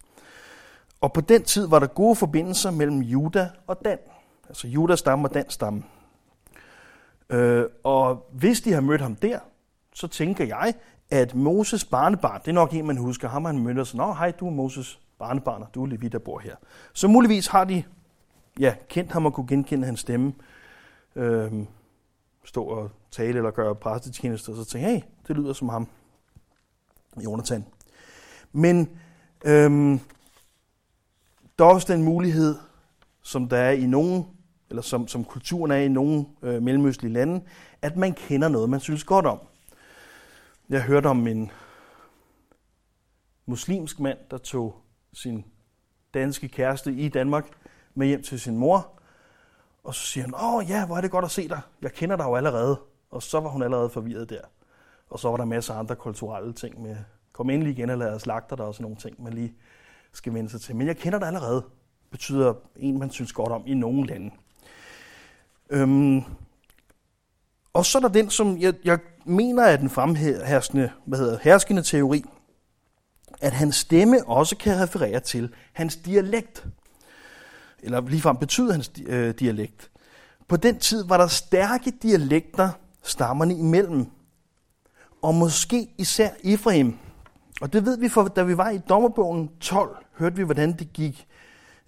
Og 1.02 1.14
på 1.14 1.22
den 1.22 1.44
tid 1.44 1.68
var 1.68 1.80
der 1.80 1.88
gode 1.88 2.16
forbindelser 2.16 2.72
mellem 2.72 3.00
Juda 3.00 3.50
og 3.68 3.86
Dan. 3.86 3.98
Altså 4.50 4.68
Judas 4.68 5.00
stamme 5.00 5.28
og 5.28 5.34
Dan 5.34 5.50
stamme. 5.50 5.84
Øh, 7.30 7.66
og 7.84 8.26
hvis 8.32 8.62
de 8.62 8.74
har 8.74 8.82
mødt 8.82 9.02
ham 9.02 9.16
der, 9.16 9.40
så 9.96 10.08
tænker 10.08 10.46
jeg, 10.46 10.74
at 11.10 11.36
Moses 11.36 11.86
barnebarn, 11.86 12.42
det 12.42 12.48
er 12.48 12.54
nok 12.54 12.74
en, 12.74 12.88
man 12.88 12.98
husker, 12.98 13.30
ham 13.30 13.46
han 13.46 13.60
mødte 13.60 13.86
sig, 13.86 13.98
nå 13.98 14.14
hej, 14.14 14.32
du 14.32 14.48
er 14.48 14.52
Moses 14.52 15.00
barnebarn, 15.20 15.62
og 15.62 15.68
du 15.76 15.84
er 15.84 15.88
Levi, 15.88 16.08
der 16.08 16.20
bor 16.20 16.40
her. 16.40 16.56
Så 16.94 17.08
muligvis 17.08 17.48
har 17.48 17.64
de 17.64 17.84
ja, 18.60 18.76
kendt 18.90 19.12
ham 19.12 19.26
og 19.26 19.34
kunne 19.34 19.48
genkende 19.48 19.86
hans 19.86 20.00
stemme, 20.00 20.34
øh, 21.16 21.52
stå 22.44 22.64
og 22.64 22.92
tale 23.12 23.38
eller 23.38 23.52
gøre 23.52 23.76
præstetjeneste, 23.76 24.50
og 24.50 24.56
så 24.56 24.66
tænke, 24.66 24.88
hey, 24.88 25.02
det 25.28 25.36
lyder 25.36 25.54
som 25.54 25.70
ham, 25.70 25.88
Jonathan. 27.24 27.66
Men 28.52 28.90
øhm, 29.46 30.00
der 31.60 31.66
er 31.66 31.70
også 31.70 31.94
den 31.94 32.04
mulighed, 32.04 32.56
som 33.22 33.50
der 33.50 33.58
er 33.58 33.72
i 33.72 33.86
nogen, 33.86 34.26
eller 34.70 34.82
som, 34.82 35.08
som 35.08 35.24
kulturen 35.24 35.72
er 35.72 35.76
i 35.76 35.88
nogle 35.88 36.26
øh, 36.42 36.64
mellemøstlige 36.64 37.14
lande, 37.14 37.42
at 37.82 37.98
man 37.98 38.14
kender 38.14 38.48
noget, 38.48 38.70
man 38.70 38.80
synes 38.80 39.04
godt 39.04 39.26
om. 39.26 39.40
Jeg 40.70 40.84
hørte 40.84 41.08
om 41.08 41.28
en 41.28 41.52
muslimsk 43.46 44.00
mand, 44.00 44.18
der 44.32 44.38
tog 44.38 44.82
sin 45.14 45.46
danske 46.14 46.48
kæreste 46.48 46.94
i 46.94 47.10
Danmark 47.10 47.46
med 47.94 48.08
hjem 48.08 48.24
til 48.24 48.40
sin 48.40 48.58
mor, 48.58 49.00
og 49.84 49.96
så 49.96 50.06
siger 50.06 50.24
han, 50.24 50.34
åh 50.36 50.70
ja, 50.70 50.86
hvor 50.86 50.98
er 50.98 51.02
det 51.02 51.12
godt 51.12 51.26
at 51.26 51.32
se 51.32 51.48
dig. 51.48 51.62
Jeg 51.82 51.94
kender 51.94 52.16
dig 52.16 52.24
jo 52.24 52.36
allerede. 52.36 52.80
Og 53.12 53.24
så 53.24 53.40
var 53.40 53.50
hun 53.50 53.64
allerede 53.64 53.90
forvirret 53.90 54.30
der. 54.30 54.42
Og 55.10 55.20
så 55.20 55.30
var 55.30 55.38
der 55.38 55.46
masser 55.46 55.74
af 55.74 55.80
andre 55.80 55.96
kulturelle 55.96 56.54
ting 56.54 56.82
med, 56.82 56.98
kom 57.32 57.50
endelig 57.50 57.72
igen 57.78 57.90
og 57.90 57.98
lad 57.98 58.14
os 58.14 58.26
lagte 58.26 58.56
dig 58.56 58.66
og 58.66 58.74
sådan 58.74 58.84
nogle 58.84 58.98
ting, 58.98 59.24
man 59.24 59.34
lige 59.34 59.54
skal 60.12 60.34
vende 60.34 60.50
sig 60.50 60.62
til. 60.62 60.76
Men 60.76 60.88
jeg 60.88 60.98
kender 60.98 61.20
dig 61.20 61.28
allerede, 61.28 61.66
betyder 62.12 62.54
en, 62.76 63.00
man 63.00 63.10
synes 63.10 63.34
godt 63.34 63.52
om 63.52 63.64
i 63.66 63.74
nogle 63.74 64.08
lande. 64.08 64.32
Øhm, 65.70 66.24
og 67.76 67.86
så 67.86 67.98
er 67.98 68.02
der 68.02 68.10
den, 68.10 68.30
som 68.30 68.58
jeg, 68.58 68.74
jeg 68.84 69.00
mener 69.26 69.64
er 69.64 69.78
den 69.78 69.90
fremherskende, 69.90 70.92
hvad 71.06 71.20
hedder, 71.20 71.38
herskende 71.42 71.82
teori, 71.82 72.24
at 73.42 73.54
hans 73.54 73.76
stemme 73.76 74.28
også 74.28 74.58
kan 74.58 74.80
referere 74.80 75.20
til 75.20 75.54
hans 75.74 75.96
dialekt 75.96 76.66
eller 77.84 78.02
ligefrem 78.02 78.38
betyder 78.38 78.72
hans 78.72 78.92
øh, 79.06 79.34
dialekt. 79.40 79.92
På 80.48 80.58
den 80.58 80.80
tid 80.80 81.06
var 81.08 81.18
der 81.18 81.28
stærke 81.28 81.92
dialekter 82.02 82.70
stammerne 83.04 83.54
imellem. 83.54 84.06
Og 85.22 85.36
måske 85.36 85.88
især 85.98 86.30
Efraim. 86.44 86.98
Og 87.62 87.74
det 87.74 87.86
ved 87.86 87.98
vi, 87.98 88.10
for 88.10 88.24
da 88.24 88.44
vi 88.44 88.58
var 88.58 88.70
i 88.70 88.78
dommerbogen 88.90 89.50
12, 89.60 89.98
hørte 90.18 90.36
vi, 90.36 90.44
hvordan 90.44 90.74
det 90.74 90.94
gik 90.94 91.28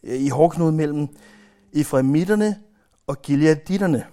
øh, 0.04 0.20
i 0.20 0.30
hårdknud 0.30 0.72
mellem 0.72 1.08
Efraimitterne 1.74 2.56
og 3.08 3.22
Gileaditterne 3.22 4.06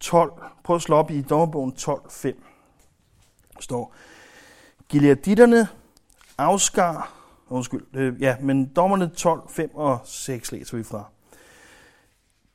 12. 0.00 0.32
Prøv 0.64 0.76
at 0.76 0.82
slå 0.82 0.96
op 0.96 1.10
i 1.10 1.22
dommerbogen 1.22 1.72
12.5. 1.78 2.32
står, 3.60 3.94
Gileaditterne 4.88 5.68
afskar, 6.38 7.12
undskyld, 7.48 7.84
øh, 7.94 8.22
ja, 8.22 8.36
men 8.40 8.66
dommerne 8.66 9.08
12, 9.08 9.40
5 9.48 9.74
og 9.74 9.98
6 10.04 10.52
læser 10.52 10.76
vi 10.76 10.84
fra. 10.84 11.04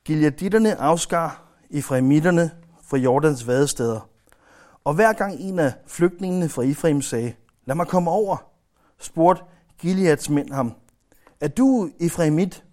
Gileaditterne 0.04 0.76
afskar 0.76 1.42
Efraimitterne 1.70 2.50
fra 2.82 2.96
Jordans 2.96 3.46
vadesteder. 3.46 4.08
Og 4.84 4.94
hver 4.94 5.12
gang 5.12 5.40
en 5.40 5.58
af 5.58 5.72
flygtningene 5.86 6.48
fra 6.48 6.62
Efraim 6.62 7.02
sagde, 7.02 7.34
lad 7.64 7.74
mig 7.74 7.86
komme 7.86 8.10
over, 8.10 8.36
spurgte 8.98 9.44
Gileads 9.78 10.30
mænd 10.30 10.52
ham, 10.52 10.72
er 11.40 11.48
du 11.48 11.90
Efraimit? 12.00 12.64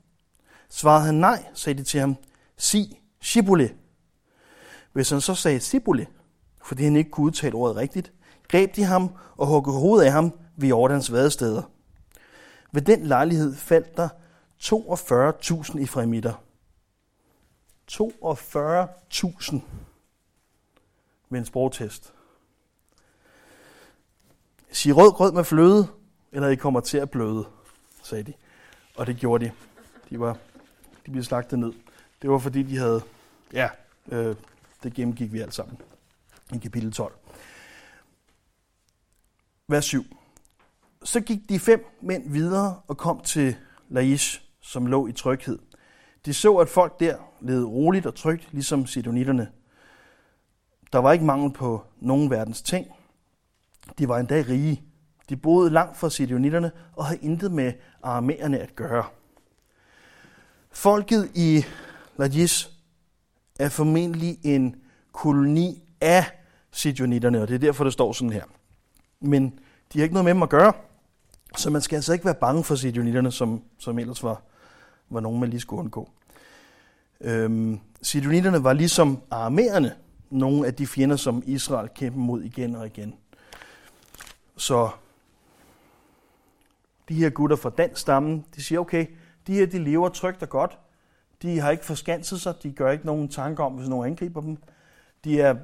Svarede 0.69 1.05
han 1.05 1.15
nej, 1.15 1.45
sagde 1.53 1.79
de 1.79 1.83
til 1.83 1.99
ham, 1.99 2.15
sig 2.57 3.01
Shibboleth. 3.21 3.73
Hvis 4.93 5.09
han 5.09 5.21
så 5.21 5.35
sagde 5.35 5.59
Sibule, 5.59 6.07
fordi 6.63 6.83
han 6.83 6.95
ikke 6.95 7.09
kunne 7.09 7.25
udtale 7.25 7.55
ordet 7.55 7.75
rigtigt, 7.75 8.13
greb 8.47 8.75
de 8.75 8.83
ham 8.83 9.15
og 9.37 9.47
huggede 9.47 9.79
hovedet 9.79 10.05
af 10.05 10.11
ham 10.11 10.39
ved 10.55 10.69
Jordans 10.69 11.11
vadesteder. 11.11 11.63
Ved 12.71 12.81
den 12.81 13.05
lejlighed 13.05 13.55
faldt 13.55 13.97
der 13.97 14.09
42.000 14.63 15.83
Efraimitter. 15.83 16.33
42.000 17.91 19.59
ved 21.29 21.39
en 21.39 21.45
sprogtest. 21.45 22.13
Sig 24.71 24.97
rød 24.97 25.11
grød 25.11 25.31
med 25.31 25.43
fløde, 25.43 25.87
eller 26.31 26.47
I 26.47 26.55
kommer 26.55 26.79
til 26.79 26.97
at 26.97 27.09
bløde, 27.09 27.45
sagde 28.03 28.23
de. 28.23 28.33
Og 28.95 29.07
det 29.07 29.17
gjorde 29.17 29.45
de. 29.45 29.51
De, 30.09 30.19
var, 30.19 30.37
de 31.05 31.11
blev 31.11 31.23
slagtet 31.23 31.59
ned. 31.59 31.73
Det 32.21 32.29
var 32.29 32.37
fordi, 32.37 32.63
de 32.63 32.77
havde... 32.77 33.01
Ja, 33.53 33.69
øh, 34.11 34.35
det 34.83 34.93
gennemgik 34.93 35.33
vi 35.33 35.39
alt 35.39 35.53
sammen 35.53 35.77
i 36.53 36.57
kapitel 36.57 36.91
12. 36.91 37.13
Vers 39.67 39.85
7. 39.85 40.05
Så 41.03 41.21
gik 41.21 41.49
de 41.49 41.59
fem 41.59 41.85
mænd 42.01 42.31
videre 42.31 42.81
og 42.87 42.97
kom 42.97 43.21
til 43.21 43.55
Laish, 43.89 44.41
som 44.61 44.85
lå 44.85 45.07
i 45.07 45.11
tryghed. 45.11 45.59
De 46.25 46.33
så, 46.33 46.57
at 46.57 46.69
folk 46.69 46.99
der 46.99 47.17
levede 47.41 47.65
roligt 47.65 48.05
og 48.05 48.15
trygt, 48.15 48.47
ligesom 48.51 48.85
sidonitterne. 48.85 49.51
Der 50.93 50.99
var 50.99 51.11
ikke 51.11 51.25
mangel 51.25 51.53
på 51.53 51.83
nogen 51.99 52.29
verdens 52.29 52.61
ting. 52.61 52.87
De 53.97 54.07
var 54.07 54.17
endda 54.19 54.43
rige. 54.49 54.83
De 55.29 55.37
boede 55.37 55.69
langt 55.69 55.97
fra 55.97 56.09
sidonitterne 56.09 56.71
og 56.95 57.05
havde 57.05 57.21
intet 57.21 57.51
med 57.51 57.73
armerne 58.03 58.59
at 58.59 58.75
gøre. 58.75 59.05
Folket 60.71 61.31
i 61.35 61.65
Lajis 62.17 62.80
er 63.61 63.69
formentlig 63.69 64.37
en 64.43 64.75
koloni 65.11 65.83
af 66.01 66.25
sidionitterne, 66.71 67.41
og 67.41 67.47
det 67.47 67.55
er 67.55 67.59
derfor, 67.59 67.83
det 67.83 67.93
står 67.93 68.13
sådan 68.13 68.33
her. 68.33 68.43
Men 69.19 69.59
de 69.93 69.99
har 69.99 70.03
ikke 70.03 70.13
noget 70.13 70.25
med 70.25 70.33
dem 70.33 70.43
at 70.43 70.49
gøre, 70.49 70.73
så 71.57 71.69
man 71.69 71.81
skal 71.81 71.95
altså 71.95 72.13
ikke 72.13 72.25
være 72.25 72.35
bange 72.35 72.63
for 72.63 72.75
sidionitterne, 72.75 73.31
som, 73.31 73.61
som 73.77 73.99
ellers 73.99 74.23
var, 74.23 74.41
var 75.09 75.19
nogen, 75.19 75.39
man 75.39 75.49
lige 75.49 75.59
skulle 75.59 75.79
undgå. 75.79 76.09
Øhm, 77.21 77.79
sidionitterne 78.01 78.63
var 78.63 78.73
ligesom 78.73 79.21
armererne, 79.31 79.95
nogle 80.29 80.67
af 80.67 80.73
de 80.73 80.87
fjender, 80.87 81.15
som 81.15 81.43
Israel 81.45 81.89
kæmper 81.95 82.19
mod 82.19 82.41
igen 82.41 82.75
og 82.75 82.85
igen. 82.85 83.15
Så 84.57 84.89
de 87.09 87.13
her 87.13 87.29
gutter 87.29 87.55
fra 87.55 87.71
den 87.77 87.95
stamme, 87.95 88.43
de 88.55 88.63
siger, 88.63 88.79
okay, 88.79 89.05
de 89.47 89.53
her 89.53 89.65
de 89.65 89.79
lever 89.79 90.09
trygt 90.09 90.43
og 90.43 90.49
godt. 90.49 90.77
De 91.41 91.59
har 91.59 91.71
ikke 91.71 91.85
forskanset 91.85 92.41
sig, 92.41 92.55
de 92.63 92.71
gør 92.71 92.91
ikke 92.91 93.05
nogen 93.05 93.29
tanker 93.29 93.63
om, 93.63 93.73
hvis 93.73 93.89
nogen 93.89 94.11
angriber 94.11 94.41
dem. 94.41 94.57
De 95.23 95.41
er 95.41 95.55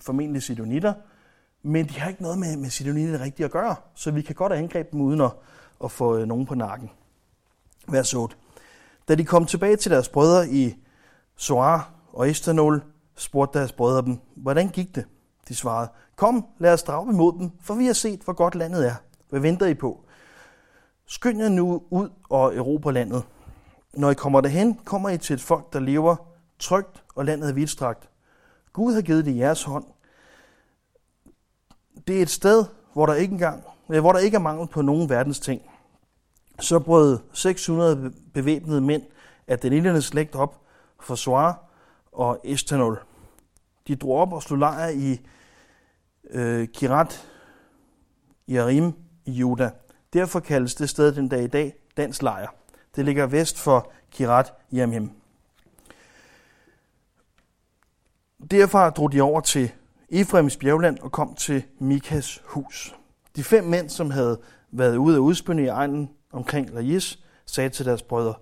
formentlig 0.00 0.42
sidonitter, 0.42 0.92
men 1.62 1.88
de 1.88 2.00
har 2.00 2.08
ikke 2.08 2.22
noget 2.22 2.38
med, 2.38 2.56
med 2.56 2.70
sidonitter 2.70 3.20
rigtigt 3.20 3.44
at 3.44 3.50
gøre, 3.50 3.76
så 3.94 4.10
vi 4.10 4.22
kan 4.22 4.34
godt 4.34 4.52
angribe 4.52 4.88
dem 4.92 5.00
uden 5.00 5.20
at, 5.20 5.30
at 5.84 5.90
få 5.90 6.16
øh, 6.16 6.26
nogen 6.26 6.46
på 6.46 6.54
nakken. 6.54 6.90
Vers 7.88 8.14
8. 8.14 8.36
Da 9.08 9.14
de 9.14 9.24
kom 9.24 9.46
tilbage 9.46 9.76
til 9.76 9.90
deres 9.90 10.08
brødre 10.08 10.48
i 10.48 10.76
Soar 11.36 11.90
og 12.12 12.30
Estanol, 12.30 12.82
spurgte 13.16 13.58
deres 13.58 13.72
brødre 13.72 14.02
dem, 14.02 14.18
hvordan 14.34 14.68
gik 14.68 14.94
det? 14.94 15.04
De 15.48 15.54
svarede, 15.54 15.88
kom, 16.16 16.46
lad 16.58 16.72
os 16.72 16.82
drage 16.82 17.12
imod 17.12 17.32
dem, 17.38 17.50
for 17.60 17.74
vi 17.74 17.86
har 17.86 17.92
set, 17.92 18.20
hvor 18.20 18.32
godt 18.32 18.54
landet 18.54 18.86
er. 18.86 18.94
Hvad 19.28 19.40
venter 19.40 19.66
I 19.66 19.74
på? 19.74 20.04
Skynd 21.06 21.40
jer 21.40 21.48
nu 21.48 21.82
ud 21.90 22.08
og 22.28 22.56
erobre 22.56 22.92
landet. 22.92 23.22
Når 23.96 24.10
I 24.10 24.14
kommer 24.14 24.40
derhen, 24.40 24.74
kommer 24.84 25.08
I 25.08 25.18
til 25.18 25.34
et 25.34 25.40
folk, 25.40 25.72
der 25.72 25.80
lever 25.80 26.16
trygt, 26.58 27.02
og 27.14 27.24
landet 27.24 27.48
er 27.50 27.54
vidstrakt. 27.54 28.08
Gud 28.72 28.94
har 28.94 29.02
givet 29.02 29.24
det 29.24 29.32
i 29.32 29.38
jeres 29.38 29.62
hånd. 29.62 29.84
Det 32.06 32.18
er 32.18 32.22
et 32.22 32.30
sted, 32.30 32.64
hvor 32.92 33.06
der 33.06 33.14
ikke, 33.14 33.32
engang, 33.32 33.64
øh, 33.90 34.00
hvor 34.00 34.12
der 34.12 34.18
ikke 34.18 34.34
er 34.34 34.40
mangel 34.40 34.68
på 34.68 34.82
nogen 34.82 35.08
verdens 35.08 35.40
ting. 35.40 35.62
Så 36.60 36.78
brød 36.78 37.18
600 37.32 38.12
bevæbnede 38.34 38.80
mænd 38.80 39.02
af 39.46 39.58
den 39.58 39.72
indledende 39.72 40.02
slægt 40.02 40.34
op 40.34 40.60
for 41.00 41.14
Soar 41.14 41.64
og 42.12 42.40
Estanol. 42.44 43.02
De 43.88 43.96
drog 43.96 44.18
op 44.20 44.32
og 44.32 44.42
slog 44.42 44.58
lejr 44.58 44.88
i 44.88 45.20
øh, 46.30 46.68
Kirat 46.68 47.26
Yarim 48.48 48.92
i 49.24 49.30
Juda. 49.30 49.70
Derfor 50.12 50.40
kaldes 50.40 50.74
det 50.74 50.90
sted 50.90 51.12
den 51.12 51.28
dag 51.28 51.42
i 51.42 51.46
dag 51.46 51.74
dansk 51.96 52.22
lejr. 52.22 52.48
Det 52.96 53.04
ligger 53.04 53.26
vest 53.26 53.58
for 53.58 53.92
Kirat 54.10 54.52
Yarim. 54.74 55.10
Derfra 58.50 58.90
drog 58.90 59.12
de 59.12 59.20
over 59.20 59.40
til 59.40 59.72
Efraims 60.08 60.56
bjergland 60.56 60.98
og 60.98 61.12
kom 61.12 61.34
til 61.34 61.64
Mikas 61.78 62.42
hus. 62.44 62.94
De 63.36 63.44
fem 63.44 63.64
mænd, 63.64 63.88
som 63.88 64.10
havde 64.10 64.40
været 64.70 64.96
ude 64.96 65.16
at 65.16 65.20
udspynde 65.20 65.62
i 65.62 65.66
egnen 65.66 66.10
omkring 66.32 66.70
Lajis, 66.70 67.18
sagde 67.46 67.70
til 67.70 67.86
deres 67.86 68.02
brødre, 68.02 68.34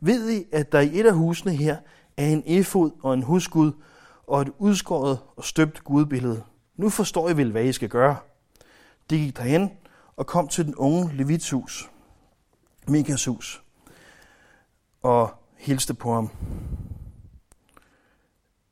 Ved 0.00 0.30
I, 0.30 0.44
at 0.52 0.72
der 0.72 0.80
i 0.80 1.00
et 1.00 1.06
af 1.06 1.14
husene 1.14 1.52
her 1.52 1.76
er 2.16 2.26
en 2.26 2.42
efod 2.46 2.90
og 3.02 3.14
en 3.14 3.22
husgud 3.22 3.72
og 4.26 4.42
et 4.42 4.52
udskåret 4.58 5.18
og 5.36 5.44
støbt 5.44 5.84
gudbillede? 5.84 6.42
Nu 6.76 6.88
forstår 6.88 7.28
I 7.28 7.36
vel, 7.36 7.50
hvad 7.50 7.64
I 7.64 7.72
skal 7.72 7.88
gøre. 7.88 8.16
De 9.10 9.18
gik 9.18 9.36
derhen 9.36 9.70
og 10.16 10.26
kom 10.26 10.48
til 10.48 10.64
den 10.64 10.74
unge 10.74 11.16
Levits 11.16 11.50
hus, 11.50 11.90
Mikas 12.88 13.24
hus, 13.24 13.61
og 15.02 15.30
hilste 15.56 15.94
på 15.94 16.14
ham. 16.14 16.30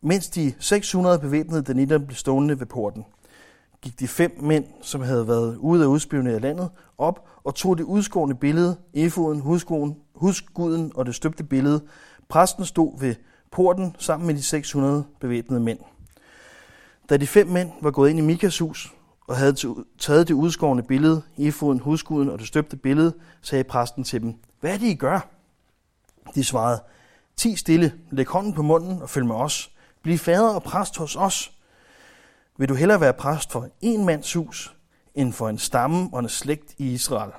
Mens 0.03 0.29
de 0.29 0.55
600 0.59 1.19
bevæbnede 1.19 1.63
danitter 1.63 1.99
blev 1.99 2.17
stående 2.17 2.61
ved 2.61 2.67
porten, 2.67 3.05
gik 3.83 4.01
de 4.01 4.09
fem 4.09 4.39
mænd, 4.41 4.65
som 4.83 5.01
havde 5.01 5.29
været 5.29 5.57
ude 5.57 5.83
af 5.83 5.87
udspionere 5.87 6.35
af 6.35 6.41
landet, 6.41 6.71
op 6.99 7.29
og 7.45 7.55
tog 7.55 7.79
det 7.79 7.85
udskårne 7.85 8.35
billede, 8.35 8.77
efoden, 8.95 9.41
husguden, 9.41 9.97
husguden 10.15 10.93
og 10.95 11.07
det 11.07 11.15
støbte 11.15 11.45
billede. 11.45 11.81
Præsten 12.29 12.65
stod 12.65 13.01
ved 13.01 13.15
porten 13.53 13.97
sammen 13.99 14.27
med 14.27 14.35
de 14.35 14.43
600 14.43 15.05
bevæbnede 15.21 15.61
mænd. 15.61 15.79
Da 17.09 17.17
de 17.17 17.27
fem 17.27 17.47
mænd 17.47 17.71
var 17.83 17.91
gået 17.91 18.11
ind 18.11 18.19
i 18.19 18.23
Mikas 18.23 18.59
hus 18.59 18.95
og 19.27 19.37
havde 19.37 19.57
taget 19.99 20.29
det 20.29 20.35
udskårne 20.35 20.83
billede, 20.83 21.23
efoden, 21.39 21.79
husguden 21.79 22.31
og 22.31 22.39
det 22.39 22.47
støbte 22.47 22.77
billede, 22.77 23.15
sagde 23.43 23.65
præsten 23.65 24.05
til 24.05 24.21
dem, 24.21 24.35
hvad 24.61 24.75
er 24.75 24.79
det, 24.79 24.87
I 24.87 24.95
gør? 24.95 25.40
De 26.35 26.45
svarede, 26.45 26.83
ti 27.37 27.57
stille, 27.57 27.93
læg 28.11 28.27
hånden 28.27 28.53
på 28.53 28.63
munden 28.63 29.03
og 29.03 29.11
følg 29.11 29.27
med 29.27 29.35
os. 29.35 29.71
Bliv 30.03 30.19
fader 30.19 30.49
og 30.49 30.63
præst 30.63 30.97
hos 30.97 31.17
os. 31.17 31.53
Vil 32.59 32.69
du 32.69 32.75
hellere 32.75 33.01
være 33.01 33.13
præst 33.13 33.53
for 33.53 33.69
en 33.81 34.05
mands 34.05 34.33
hus, 34.33 34.77
end 35.15 35.33
for 35.33 35.49
en 35.49 35.59
stamme 35.59 36.09
og 36.13 36.21
en 36.21 36.29
slægt 36.29 36.75
i 36.79 36.93
Israel? 36.93 37.33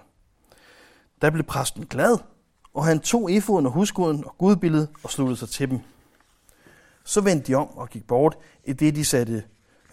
Der 1.21 1.30
blev 1.30 1.43
præsten 1.43 1.86
glad, 1.86 2.17
og 2.73 2.86
han 2.86 2.99
tog 2.99 3.32
efoden 3.32 3.65
og 3.65 3.71
huskuden 3.71 4.25
og 4.25 4.36
gudbilledet 4.38 4.89
og 5.04 5.10
sluttede 5.10 5.39
sig 5.39 5.49
til 5.49 5.69
dem. 5.69 5.80
Så 7.04 7.21
vendte 7.21 7.47
de 7.47 7.56
om 7.56 7.77
og 7.77 7.89
gik 7.89 8.08
bort, 8.08 8.38
i 8.65 8.73
det 8.73 8.95
de 8.95 9.06
satte 9.06 9.43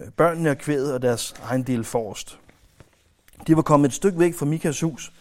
øh, 0.00 0.10
børnene 0.10 0.50
og 0.50 0.58
kvædet 0.58 0.94
og 0.94 1.02
deres 1.02 1.34
egen 1.42 1.62
del 1.62 1.84
forrest. 1.84 2.38
De 3.46 3.56
var 3.56 3.62
kommet 3.62 3.88
et 3.88 3.94
stykke 3.94 4.18
væk 4.18 4.34
fra 4.34 4.46
Mikas 4.46 4.80
hus, 4.80 5.12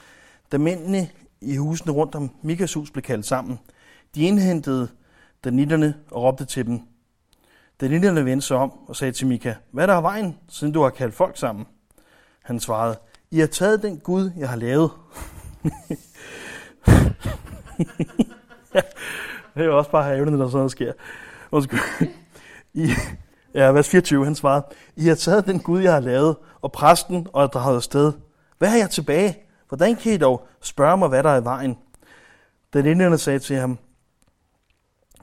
da 0.51 0.57
mændene 0.57 1.09
i 1.41 1.57
husene 1.57 1.91
rundt 1.91 2.15
om 2.15 2.31
Mikas 2.41 2.73
hus 2.73 2.91
blev 2.91 3.03
kaldt 3.03 3.25
sammen. 3.25 3.59
De 4.15 4.21
indhentede 4.21 4.87
danitterne 5.43 5.95
og 6.11 6.23
råbte 6.23 6.45
til 6.45 6.65
dem, 6.65 6.81
Danitterne 7.81 8.25
vendte 8.25 8.47
sig 8.47 8.57
om 8.57 8.71
og 8.87 8.95
sagde 8.95 9.11
til 9.11 9.27
Mika, 9.27 9.53
hvad 9.71 9.83
er 9.83 9.87
der 9.87 9.93
af 9.93 10.03
vejen, 10.03 10.37
siden 10.49 10.73
du 10.73 10.81
har 10.81 10.89
kaldt 10.89 11.15
folk 11.15 11.37
sammen? 11.37 11.65
Han 12.43 12.59
svarede, 12.59 12.99
I 13.31 13.39
har 13.39 13.47
taget 13.47 13.81
den 13.81 13.99
Gud, 13.99 14.31
jeg 14.37 14.49
har 14.49 14.55
lavet. 14.55 14.91
det 19.53 19.61
er 19.61 19.63
jo 19.63 19.77
også 19.77 19.91
bare 19.91 20.03
havende, 20.03 20.37
når 20.37 20.47
sådan 20.47 20.57
noget 20.57 20.71
sker. 20.71 20.93
Undskyld. 21.51 21.79
I, 22.73 22.89
ja, 23.53 23.71
vers 23.71 23.89
24, 23.89 24.25
han 24.25 24.35
svarede, 24.35 24.65
I 24.95 25.07
har 25.07 25.15
taget 25.15 25.45
den 25.45 25.59
Gud, 25.59 25.81
jeg 25.81 25.93
har 25.93 25.99
lavet, 25.99 26.35
og 26.61 26.71
præsten, 26.71 27.27
og 27.33 27.53
der 27.53 27.59
har 27.59 27.79
sted. 27.79 28.13
Hvad 28.57 28.69
har 28.69 28.77
jeg 28.77 28.89
tilbage? 28.89 29.46
Hvordan 29.67 29.95
kan 29.95 30.13
I 30.13 30.17
dog 30.17 30.47
spørge 30.61 30.97
mig, 30.97 31.09
hvad 31.09 31.23
der 31.23 31.29
er 31.29 31.41
i 31.41 31.43
vejen? 31.43 31.77
Den 32.73 32.85
indlænderne 32.85 33.17
sagde 33.17 33.39
til 33.39 33.55
ham, 33.55 33.77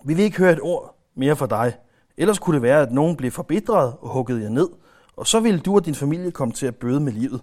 vi 0.04 0.14
vil 0.14 0.24
ikke 0.24 0.38
høre 0.38 0.52
et 0.52 0.61
ord, 0.62 0.96
mere 1.14 1.37
fra 1.37 1.46
dig. 1.46 1.74
Ellers 2.16 2.38
kunne 2.38 2.54
det 2.54 2.62
være, 2.62 2.83
at 2.83 2.92
nogen 2.92 3.16
blev 3.16 3.30
forbitret 3.30 3.94
og 4.00 4.09
hugget 4.09 4.42
jer 4.42 4.48
ned, 4.48 4.68
og 5.16 5.26
så 5.26 5.40
ville 5.40 5.61
du 5.61 5.74
og 5.74 5.87
din 5.87 5.94
familie 5.94 6.30
komme 6.30 6.54
til 6.54 6.66
at 6.66 6.76
bøde 6.76 7.00
med 7.00 7.12
livet. 7.12 7.40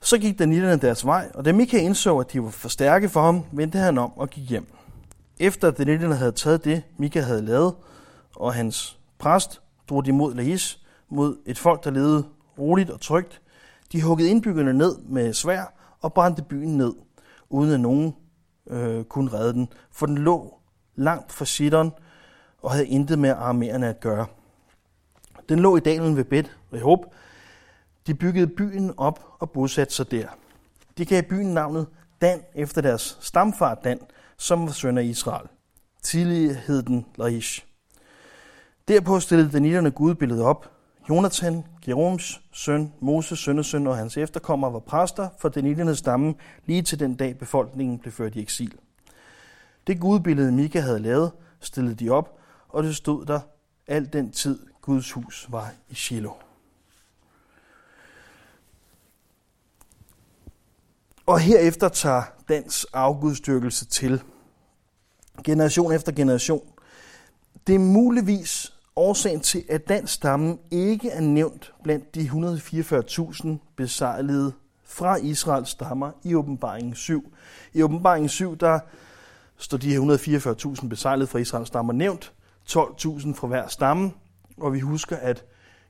Så 0.00 0.18
gik 0.18 0.38
danitterne 0.38 0.76
deres 0.80 1.06
vej, 1.06 1.30
og 1.34 1.44
da 1.44 1.52
Mika 1.52 1.78
indså, 1.78 2.18
at 2.18 2.32
de 2.32 2.42
var 2.42 2.50
for 2.50 2.68
stærke 2.68 3.08
for 3.08 3.22
ham, 3.22 3.44
vendte 3.52 3.78
han 3.78 3.98
om 3.98 4.18
og 4.18 4.30
gik 4.30 4.50
hjem. 4.50 4.66
Efter 5.40 5.68
at 5.68 5.78
danitterne 5.78 6.14
havde 6.14 6.32
taget 6.32 6.64
det, 6.64 6.82
Mika 6.96 7.20
havde 7.20 7.42
lavet, 7.42 7.74
og 8.36 8.54
hans 8.54 8.98
præst 9.18 9.60
drog 9.88 10.04
de 10.04 10.12
mod 10.12 10.34
Lais, 10.34 10.80
mod 11.08 11.36
et 11.46 11.58
folk, 11.58 11.84
der 11.84 11.90
levede 11.90 12.24
roligt 12.58 12.90
og 12.90 13.00
trygt. 13.00 13.40
De 13.94 14.02
huggede 14.02 14.30
indbyggerne 14.30 14.72
ned 14.72 14.98
med 14.98 15.32
svær 15.32 15.64
og 16.00 16.14
brændte 16.14 16.42
byen 16.42 16.76
ned, 16.76 16.94
uden 17.48 17.72
at 17.72 17.80
nogen 17.80 18.14
øh, 18.70 19.04
kunne 19.04 19.32
redde 19.32 19.52
den, 19.52 19.68
for 19.90 20.06
den 20.06 20.18
lå 20.18 20.58
langt 20.96 21.32
fra 21.32 21.44
Sidon 21.44 21.92
og 22.62 22.72
havde 22.72 22.86
intet 22.86 23.18
med 23.18 23.30
armerende 23.30 23.86
at 23.86 24.00
gøre. 24.00 24.26
Den 25.48 25.58
lå 25.58 25.76
i 25.76 25.80
dalen 25.80 26.16
ved 26.16 26.24
Bet 26.24 26.56
Rehob. 26.72 27.00
De 28.06 28.14
byggede 28.14 28.46
byen 28.46 28.94
op 28.96 29.26
og 29.38 29.50
bosatte 29.50 29.94
sig 29.94 30.10
der. 30.10 30.28
De 30.98 31.04
gav 31.04 31.22
byen 31.22 31.54
navnet 31.54 31.86
Dan 32.20 32.40
efter 32.54 32.80
deres 32.80 33.18
stamfar 33.20 33.74
Dan, 33.74 34.00
som 34.36 34.66
var 34.66 34.72
søn 34.72 34.98
af 34.98 35.04
Israel. 35.04 35.48
Tidligere 36.02 36.54
hed 36.54 36.82
den 36.82 37.06
Laish. 37.16 37.66
Derpå 38.88 39.20
stillede 39.20 39.52
danitterne 39.52 39.90
gudbilledet 39.90 40.44
op. 40.44 40.73
Jonathan, 41.08 41.64
Jeroms 41.88 42.42
søn, 42.52 42.92
Moses 43.00 43.38
sønnesøn 43.38 43.86
og 43.86 43.96
hans 43.96 44.16
efterkommere 44.16 44.72
var 44.72 44.78
præster 44.78 45.28
for 45.38 45.48
den 45.48 45.64
danitternes 45.64 45.98
stamme 45.98 46.34
lige 46.66 46.82
til 46.82 46.98
den 46.98 47.14
dag 47.14 47.38
befolkningen 47.38 47.98
blev 47.98 48.12
ført 48.12 48.36
i 48.36 48.42
eksil. 48.42 48.74
Det 49.86 50.00
gudbillede 50.00 50.52
Mika 50.52 50.80
havde 50.80 50.98
lavet, 50.98 51.32
stillede 51.60 51.94
de 51.94 52.10
op, 52.10 52.38
og 52.68 52.82
det 52.82 52.96
stod 52.96 53.26
der 53.26 53.40
al 53.86 54.12
den 54.12 54.32
tid 54.32 54.58
Guds 54.80 55.12
hus 55.12 55.46
var 55.48 55.72
i 55.88 55.94
Shiloh. 55.94 56.34
Og 61.26 61.40
herefter 61.40 61.88
tager 61.88 62.22
dans 62.48 62.86
afgudstyrkelse 62.92 63.84
til. 63.84 64.22
Generation 65.44 65.92
efter 65.92 66.12
generation. 66.12 66.68
Det 67.66 67.74
er 67.74 67.78
muligvis 67.78 68.73
årsagen 68.96 69.40
til, 69.40 69.64
at 69.68 69.88
dansk 69.88 70.12
stamme 70.12 70.58
ikke 70.70 71.10
er 71.10 71.20
nævnt 71.20 71.72
blandt 71.82 72.14
de 72.14 72.20
144.000 72.20 73.48
besejlede 73.76 74.52
fra 74.84 75.16
Israels 75.16 75.68
stammer 75.68 76.10
i 76.22 76.34
åbenbaringen 76.34 76.94
7. 76.94 77.32
I 77.72 77.82
åbenbaringen 77.82 78.28
7, 78.28 78.56
der 78.56 78.80
står 79.56 79.78
de 79.78 79.90
her 79.90 80.00
144.000 80.80 80.88
besejlede 80.88 81.26
fra 81.26 81.38
Israels 81.38 81.68
stammer 81.68 81.92
nævnt, 81.92 82.32
12.000 82.70 83.34
fra 83.34 83.46
hver 83.46 83.68
stamme, 83.68 84.12
og 84.56 84.72
vi 84.72 84.80
husker, 84.80 85.16
at 85.16 85.44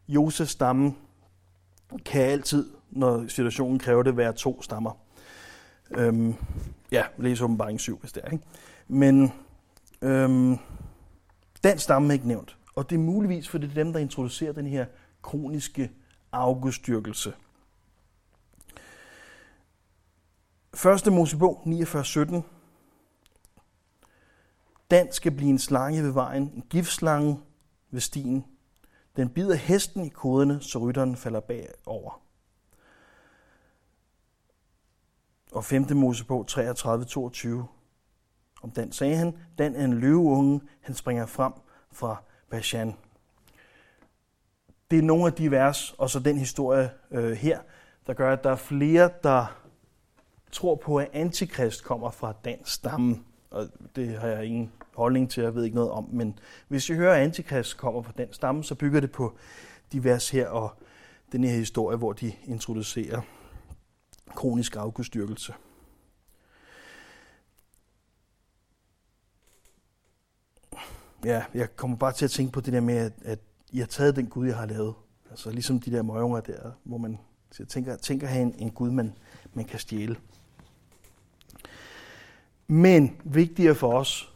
Josefs 0.09 0.51
stamme 0.51 0.95
kan 2.05 2.23
altid, 2.23 2.71
når 2.91 3.25
situationen 3.29 3.79
kræver 3.79 4.03
det, 4.03 4.17
være 4.17 4.33
to 4.33 4.63
stammer. 4.63 4.91
Øhm, 5.91 6.35
ja, 6.93 7.05
læs 7.19 7.41
åbenbaringen 7.41 7.79
7, 7.79 7.99
hvis 7.99 8.13
det 8.13 8.23
er. 8.25 8.31
Ikke? 8.31 8.45
Men 8.89 9.33
øhm, 10.03 10.59
den 11.65 11.79
stamme 11.79 12.09
er 12.09 12.13
ikke 12.13 12.29
nævnt. 12.29 12.57
Og 12.77 12.91
det 12.91 12.97
er 12.97 13.01
muligvis, 13.01 13.49
for 13.49 13.59
det 13.59 13.71
er 13.71 13.75
dem, 13.75 13.93
der 13.93 14.01
introducerer 14.01 14.53
den 14.53 14.67
her 14.67 14.87
kroniske 15.23 15.93
afgudstyrkelse. 16.33 17.35
Første 20.75 21.11
Mosebog 21.11 21.63
49.17. 21.67 22.43
Dan 24.91 25.13
skal 25.13 25.33
blive 25.33 25.51
en 25.51 25.59
slange 25.59 26.03
ved 26.03 26.11
vejen, 26.11 26.43
en 26.55 26.63
giftslange 26.71 27.41
ved 27.91 28.01
stien. 28.01 28.45
Den 29.17 29.29
bider 29.29 29.55
hesten 29.55 30.05
i 30.05 30.09
koderne, 30.09 30.61
så 30.61 30.79
rytteren 30.79 31.17
falder 31.17 31.41
bagover. 31.41 32.23
Og 35.53 35.65
5. 35.65 35.87
Mosebog 35.97 36.47
33.22. 36.51 37.49
Om 38.63 38.71
Dan 38.71 38.93
sagde 38.93 39.17
han, 39.17 39.39
Dan 39.59 39.75
er 39.75 39.85
en 39.85 39.95
løveunge, 39.95 40.61
han 40.81 40.95
springer 40.95 41.27
frem 41.27 41.53
fra 41.93 42.23
Bashan. 42.55 42.95
Det 44.91 44.99
er 44.99 45.03
nogle 45.03 45.27
af 45.27 45.33
de 45.33 45.51
vers, 45.51 45.95
og 45.99 46.11
så 46.11 46.19
den 46.19 46.39
historie 46.39 46.91
øh, 47.11 47.33
her, 47.33 47.59
der 48.07 48.15
gør, 48.15 48.33
at 48.33 48.45
der 48.45 48.51
er 48.51 48.57
flere, 48.57 49.11
der 49.23 49.61
tror 50.53 50.75
på, 50.75 50.97
at 50.97 51.09
antikrist 51.13 51.85
kommer 51.85 52.11
fra 52.11 52.35
dansk 52.45 52.73
stamme. 52.73 53.25
Og 53.51 53.69
det 53.97 54.19
har 54.19 54.29
jeg 54.29 54.45
ingen 54.45 54.73
holdning 54.97 55.31
til, 55.31 55.43
jeg 55.43 55.55
ved 55.55 55.65
ikke 55.65 55.75
noget 55.75 55.91
om. 55.91 56.09
Men 56.13 56.39
hvis 56.69 56.91
jeg 56.91 56.97
hører, 56.97 57.15
at 57.15 57.23
antikrist 57.23 57.77
kommer 57.77 58.03
fra 58.03 58.13
den 58.17 58.33
stamme, 58.33 58.65
så 58.65 58.75
bygger 58.75 59.01
det 59.01 59.13
på 59.13 59.37
de 59.93 60.05
vers 60.05 60.31
her 60.31 60.49
og 60.49 60.73
den 61.33 61.45
her 61.45 61.57
historie, 61.57 61.97
hvor 61.97 62.13
de 62.13 62.33
introducerer 62.45 63.21
kronisk 64.27 64.77
afgudstyrkelse. 64.77 65.55
Ja, 71.25 71.45
jeg 71.55 71.77
kommer 71.77 71.97
bare 71.97 72.13
til 72.13 72.25
at 72.25 72.31
tænke 72.31 72.53
på 72.53 72.61
det 72.61 72.73
der 72.73 72.81
med, 72.81 72.97
at, 72.97 73.13
at 73.25 73.39
I 73.73 73.79
har 73.79 73.87
taget 73.87 74.17
den 74.17 74.27
Gud, 74.27 74.47
jeg 74.47 74.57
har 74.57 74.67
lavet. 74.67 74.95
Altså 75.31 75.51
ligesom 75.51 75.81
de 75.81 75.91
der 75.91 76.03
møgunger 76.03 76.41
der, 76.41 76.71
hvor 76.85 76.99
man 76.99 77.19
tænker, 77.69 77.97
tænker 77.97 78.27
have 78.27 78.43
en, 78.43 78.55
en 78.59 78.71
Gud, 78.71 78.91
man, 78.91 79.13
man 79.55 79.65
kan 79.65 79.79
stjæle. 79.79 80.17
Men 82.67 83.17
vigtigere 83.25 83.75
for 83.75 83.93
os 83.93 84.35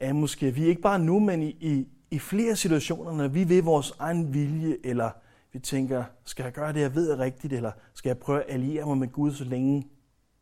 er 0.00 0.12
måske, 0.12 0.46
at 0.46 0.56
vi 0.56 0.64
ikke 0.64 0.82
bare 0.82 0.98
nu, 0.98 1.18
men 1.18 1.42
i, 1.42 1.56
i, 1.60 1.88
i 2.10 2.18
flere 2.18 2.56
situationer, 2.56 3.12
når 3.12 3.28
vi 3.28 3.48
ved 3.48 3.62
vores 3.62 3.92
egen 3.98 4.34
vilje, 4.34 4.76
eller 4.84 5.10
vi 5.52 5.58
tænker, 5.58 6.04
skal 6.24 6.42
jeg 6.42 6.52
gøre 6.52 6.72
det, 6.72 6.80
jeg 6.80 6.94
ved 6.94 7.10
er 7.10 7.18
rigtigt, 7.18 7.52
eller 7.52 7.72
skal 7.94 8.08
jeg 8.08 8.18
prøve 8.18 8.42
at 8.42 8.54
alliere 8.54 8.86
mig 8.86 8.98
med 8.98 9.08
Gud, 9.08 9.32
så 9.32 9.44
længe 9.44 9.88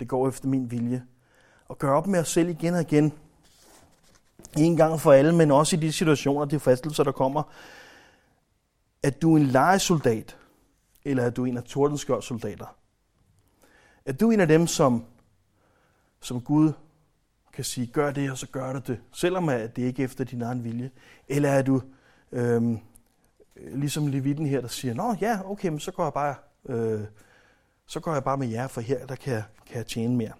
det 0.00 0.08
går 0.08 0.28
efter 0.28 0.48
min 0.48 0.70
vilje. 0.70 1.02
Og 1.68 1.78
gøre 1.78 1.96
op 1.96 2.06
med 2.06 2.20
os 2.20 2.28
selv 2.28 2.48
igen 2.48 2.74
og 2.74 2.80
igen. 2.80 3.12
En 4.58 4.76
gang 4.76 5.00
for 5.00 5.12
alle, 5.12 5.34
men 5.34 5.50
også 5.50 5.76
i 5.76 5.78
de 5.78 5.92
situationer, 5.92 6.44
de 6.44 6.60
fristelser, 6.60 7.04
der 7.04 7.12
kommer. 7.12 7.42
At 9.02 9.22
du 9.22 9.34
er 9.34 9.38
en 9.40 9.46
legesoldat, 9.46 10.36
eller 11.04 11.26
at 11.26 11.36
du 11.36 11.42
er 11.42 11.46
en 11.46 11.56
af 11.56 11.62
tordenskjolds 11.62 12.24
soldater. 12.24 12.76
At 14.04 14.20
du 14.20 14.28
er 14.28 14.32
en 14.32 14.40
af 14.40 14.48
dem, 14.48 14.66
som, 14.66 15.04
som 16.20 16.40
Gud 16.40 16.72
kan 17.52 17.64
sige, 17.64 17.86
gør 17.86 18.10
det, 18.10 18.30
og 18.30 18.38
så 18.38 18.46
gør 18.46 18.72
du 18.72 18.80
det, 18.86 19.00
selvom 19.12 19.48
at 19.48 19.76
det 19.76 19.82
ikke 19.82 20.02
er 20.02 20.04
efter 20.04 20.24
din 20.24 20.42
egen 20.42 20.64
vilje? 20.64 20.90
Eller 21.28 21.48
er 21.48 21.62
du 21.62 21.82
øhm, 22.32 22.78
ligesom 23.56 24.06
Levitten 24.06 24.46
her, 24.46 24.60
der 24.60 24.68
siger, 24.68 24.94
nå 24.94 25.16
ja, 25.20 25.40
okay, 25.44 25.68
men 25.68 25.80
så 25.80 25.90
går 25.90 26.04
jeg 26.04 26.12
bare, 26.12 26.34
øh, 26.68 27.00
så 27.86 28.00
går 28.00 28.12
jeg 28.12 28.24
bare 28.24 28.36
med 28.36 28.48
jer, 28.48 28.68
for 28.68 28.80
her 28.80 29.06
der 29.06 29.14
kan, 29.14 29.42
kan 29.66 29.76
jeg 29.76 29.86
tjene 29.86 30.16
mere. 30.16 30.32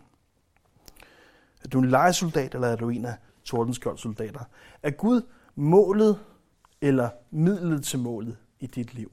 Er 1.65 1.69
du 1.69 1.79
en 1.79 1.91
legesoldat, 1.91 2.55
eller 2.55 2.69
er 2.69 2.77
du 2.77 2.89
en 2.89 3.05
af 3.05 3.15
tordenskjoldsoldater? 3.45 4.45
Er 4.83 4.91
Gud 4.91 5.23
målet 5.55 6.25
eller 6.81 7.11
midlet 7.31 7.85
til 7.85 7.99
målet 7.99 8.37
i 8.61 8.67
dit 8.67 8.95
liv? 8.95 9.13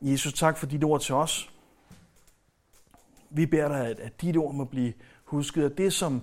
Jesus, 0.00 0.32
tak 0.32 0.56
for 0.56 0.66
dit 0.66 0.84
ord 0.84 1.00
til 1.00 1.14
os. 1.14 1.50
Vi 3.30 3.46
beder 3.46 3.68
dig, 3.68 3.86
at, 3.86 4.00
at 4.00 4.20
dit 4.20 4.36
ord 4.36 4.54
må 4.54 4.64
blive 4.64 4.92
husket, 5.24 5.70
at 5.70 5.78
det 5.78 5.92
som, 5.92 6.22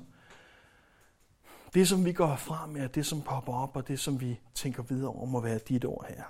det, 1.74 1.88
som 1.88 2.06
vi 2.06 2.14
går 2.14 2.36
frem 2.36 2.70
med, 2.70 2.90
det, 2.90 3.06
som 3.06 3.22
popper 3.22 3.54
op, 3.54 3.76
og 3.76 3.88
det, 3.88 4.00
som 4.00 4.22
vi 4.22 4.40
tænker 4.54 4.84
videre 4.84 5.10
over, 5.10 5.26
må 5.26 5.42
være 5.42 5.58
dit 5.58 5.86
ord 5.86 6.06
her. 6.10 6.24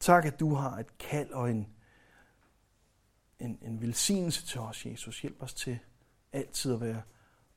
Tak, 0.00 0.24
at 0.24 0.40
du 0.40 0.54
har 0.54 0.78
et 0.78 0.98
kald 0.98 1.30
og 1.30 1.50
en, 1.50 1.68
en, 3.40 3.58
en 3.62 3.80
velsignelse 3.80 4.46
til 4.46 4.60
os, 4.60 4.86
Jesus. 4.86 5.22
Hjælp 5.22 5.42
os 5.42 5.54
til 5.54 5.78
altid 6.32 6.74
at 6.74 6.80
være 6.80 7.02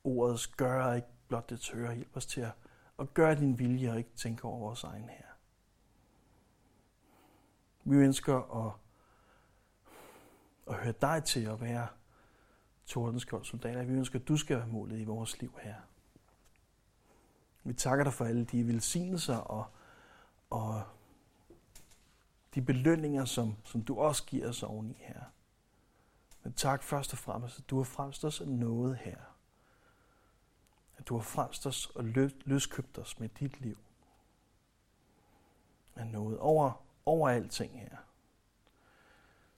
ordets 0.04 0.48
gør, 0.48 0.94
ikke 0.94 1.08
blot 1.28 1.50
det 1.50 1.60
tørre. 1.60 1.96
Hjælp 1.96 2.18
os 2.18 2.26
til 2.26 2.42
at, 2.42 2.52
at 3.00 3.14
gøre 3.14 3.36
din 3.36 3.60
vilje 3.60 3.92
og 3.92 3.98
ikke 3.98 4.16
tænke 4.16 4.46
over 4.46 4.60
vores 4.60 4.84
egen 4.84 5.10
her. 5.10 5.26
Vi 7.84 7.96
ønsker 7.96 8.66
at 8.68 8.74
at 10.68 10.76
høre 10.76 10.94
dig 11.02 11.24
til 11.24 11.46
at 11.46 11.62
være 11.62 11.88
tordenskold 12.86 13.46
soldater. 13.46 13.84
Vi 13.84 13.94
ønsker, 13.94 14.20
at 14.20 14.28
du 14.28 14.38
skal 14.38 14.58
være 14.58 14.68
målet 14.68 15.00
i 15.00 15.04
vores 15.04 15.42
liv 15.42 15.60
her. 15.62 15.76
Vi 17.64 17.74
takker 17.74 18.04
dig 18.04 18.14
for 18.14 18.26
alle 18.26 18.46
de 18.46 18.68
velsignelser 18.68 19.38
og, 19.38 19.66
og 20.50 20.84
de 22.56 22.62
belønninger, 22.62 23.26
som, 23.26 23.56
som 23.64 23.84
du 23.84 24.00
også 24.00 24.26
giver 24.26 24.50
os 24.50 24.64
oveni 24.64 24.96
her. 25.00 25.22
Men 26.44 26.54
tak 26.54 26.84
først 26.84 27.14
og 27.14 27.20
fremmest, 27.20 27.60
at 27.60 27.70
du 27.70 27.78
har 27.78 27.84
frelst 27.84 28.26
os 28.26 28.42
noget 28.46 28.98
her. 28.98 29.18
At 30.98 31.08
du 31.08 31.16
har 31.16 31.24
frelst 31.24 31.68
os 31.68 31.86
og 31.86 32.04
løskøbt 32.46 32.98
os 32.98 33.20
med 33.20 33.30
dit 33.30 33.62
liv. 33.62 33.78
Af 35.96 36.08
noget 36.08 36.40
over, 36.40 36.86
over 37.06 37.30
alting 37.30 37.80
her. 37.80 37.98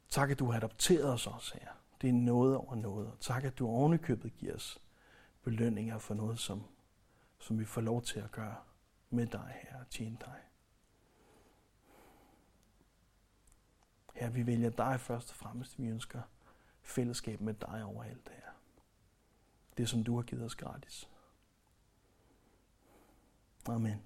Tak, 0.10 0.32
at 0.32 0.40
du 0.40 0.46
har 0.46 0.58
adopteret 0.58 1.14
os 1.14 1.28
også 1.28 1.58
her. 1.62 1.72
Det 2.02 2.10
er 2.10 2.14
noget 2.14 2.58
over 2.58 2.76
noget. 2.76 3.08
Og 3.08 3.20
tak, 3.20 3.44
at 3.44 3.60
du 3.60 3.68
ovenikøbet 3.68 4.38
giver 4.38 4.56
os 4.56 4.82
belønninger 5.44 5.98
for 5.98 6.14
noget, 6.14 6.40
som, 6.40 6.64
som 7.40 7.60
vi 7.60 7.66
får 7.66 7.82
lov 7.82 8.02
til 8.02 8.20
at 8.20 8.32
gøre 8.32 8.56
med 9.10 9.28
dig 9.28 9.60
her 9.62 9.80
og 9.80 9.90
tjene 9.90 10.18
dig. 10.20 10.42
Her 14.14 14.30
vi 14.30 14.46
vælger 14.46 14.70
dig 14.70 15.00
først 15.00 15.30
og 15.30 15.36
fremmest. 15.36 15.80
Vi 15.80 15.88
ønsker 15.88 16.22
fællesskab 16.86 17.42
med 17.42 17.54
dig 17.54 17.84
over 17.84 18.04
alt 18.04 18.26
det 18.26 18.34
her. 18.34 18.52
Det, 19.78 19.90
som 19.90 20.04
du 20.04 20.16
har 20.16 20.24
givet 20.24 20.46
os 20.46 20.56
gratis. 20.56 21.10
Amen. 23.68 24.02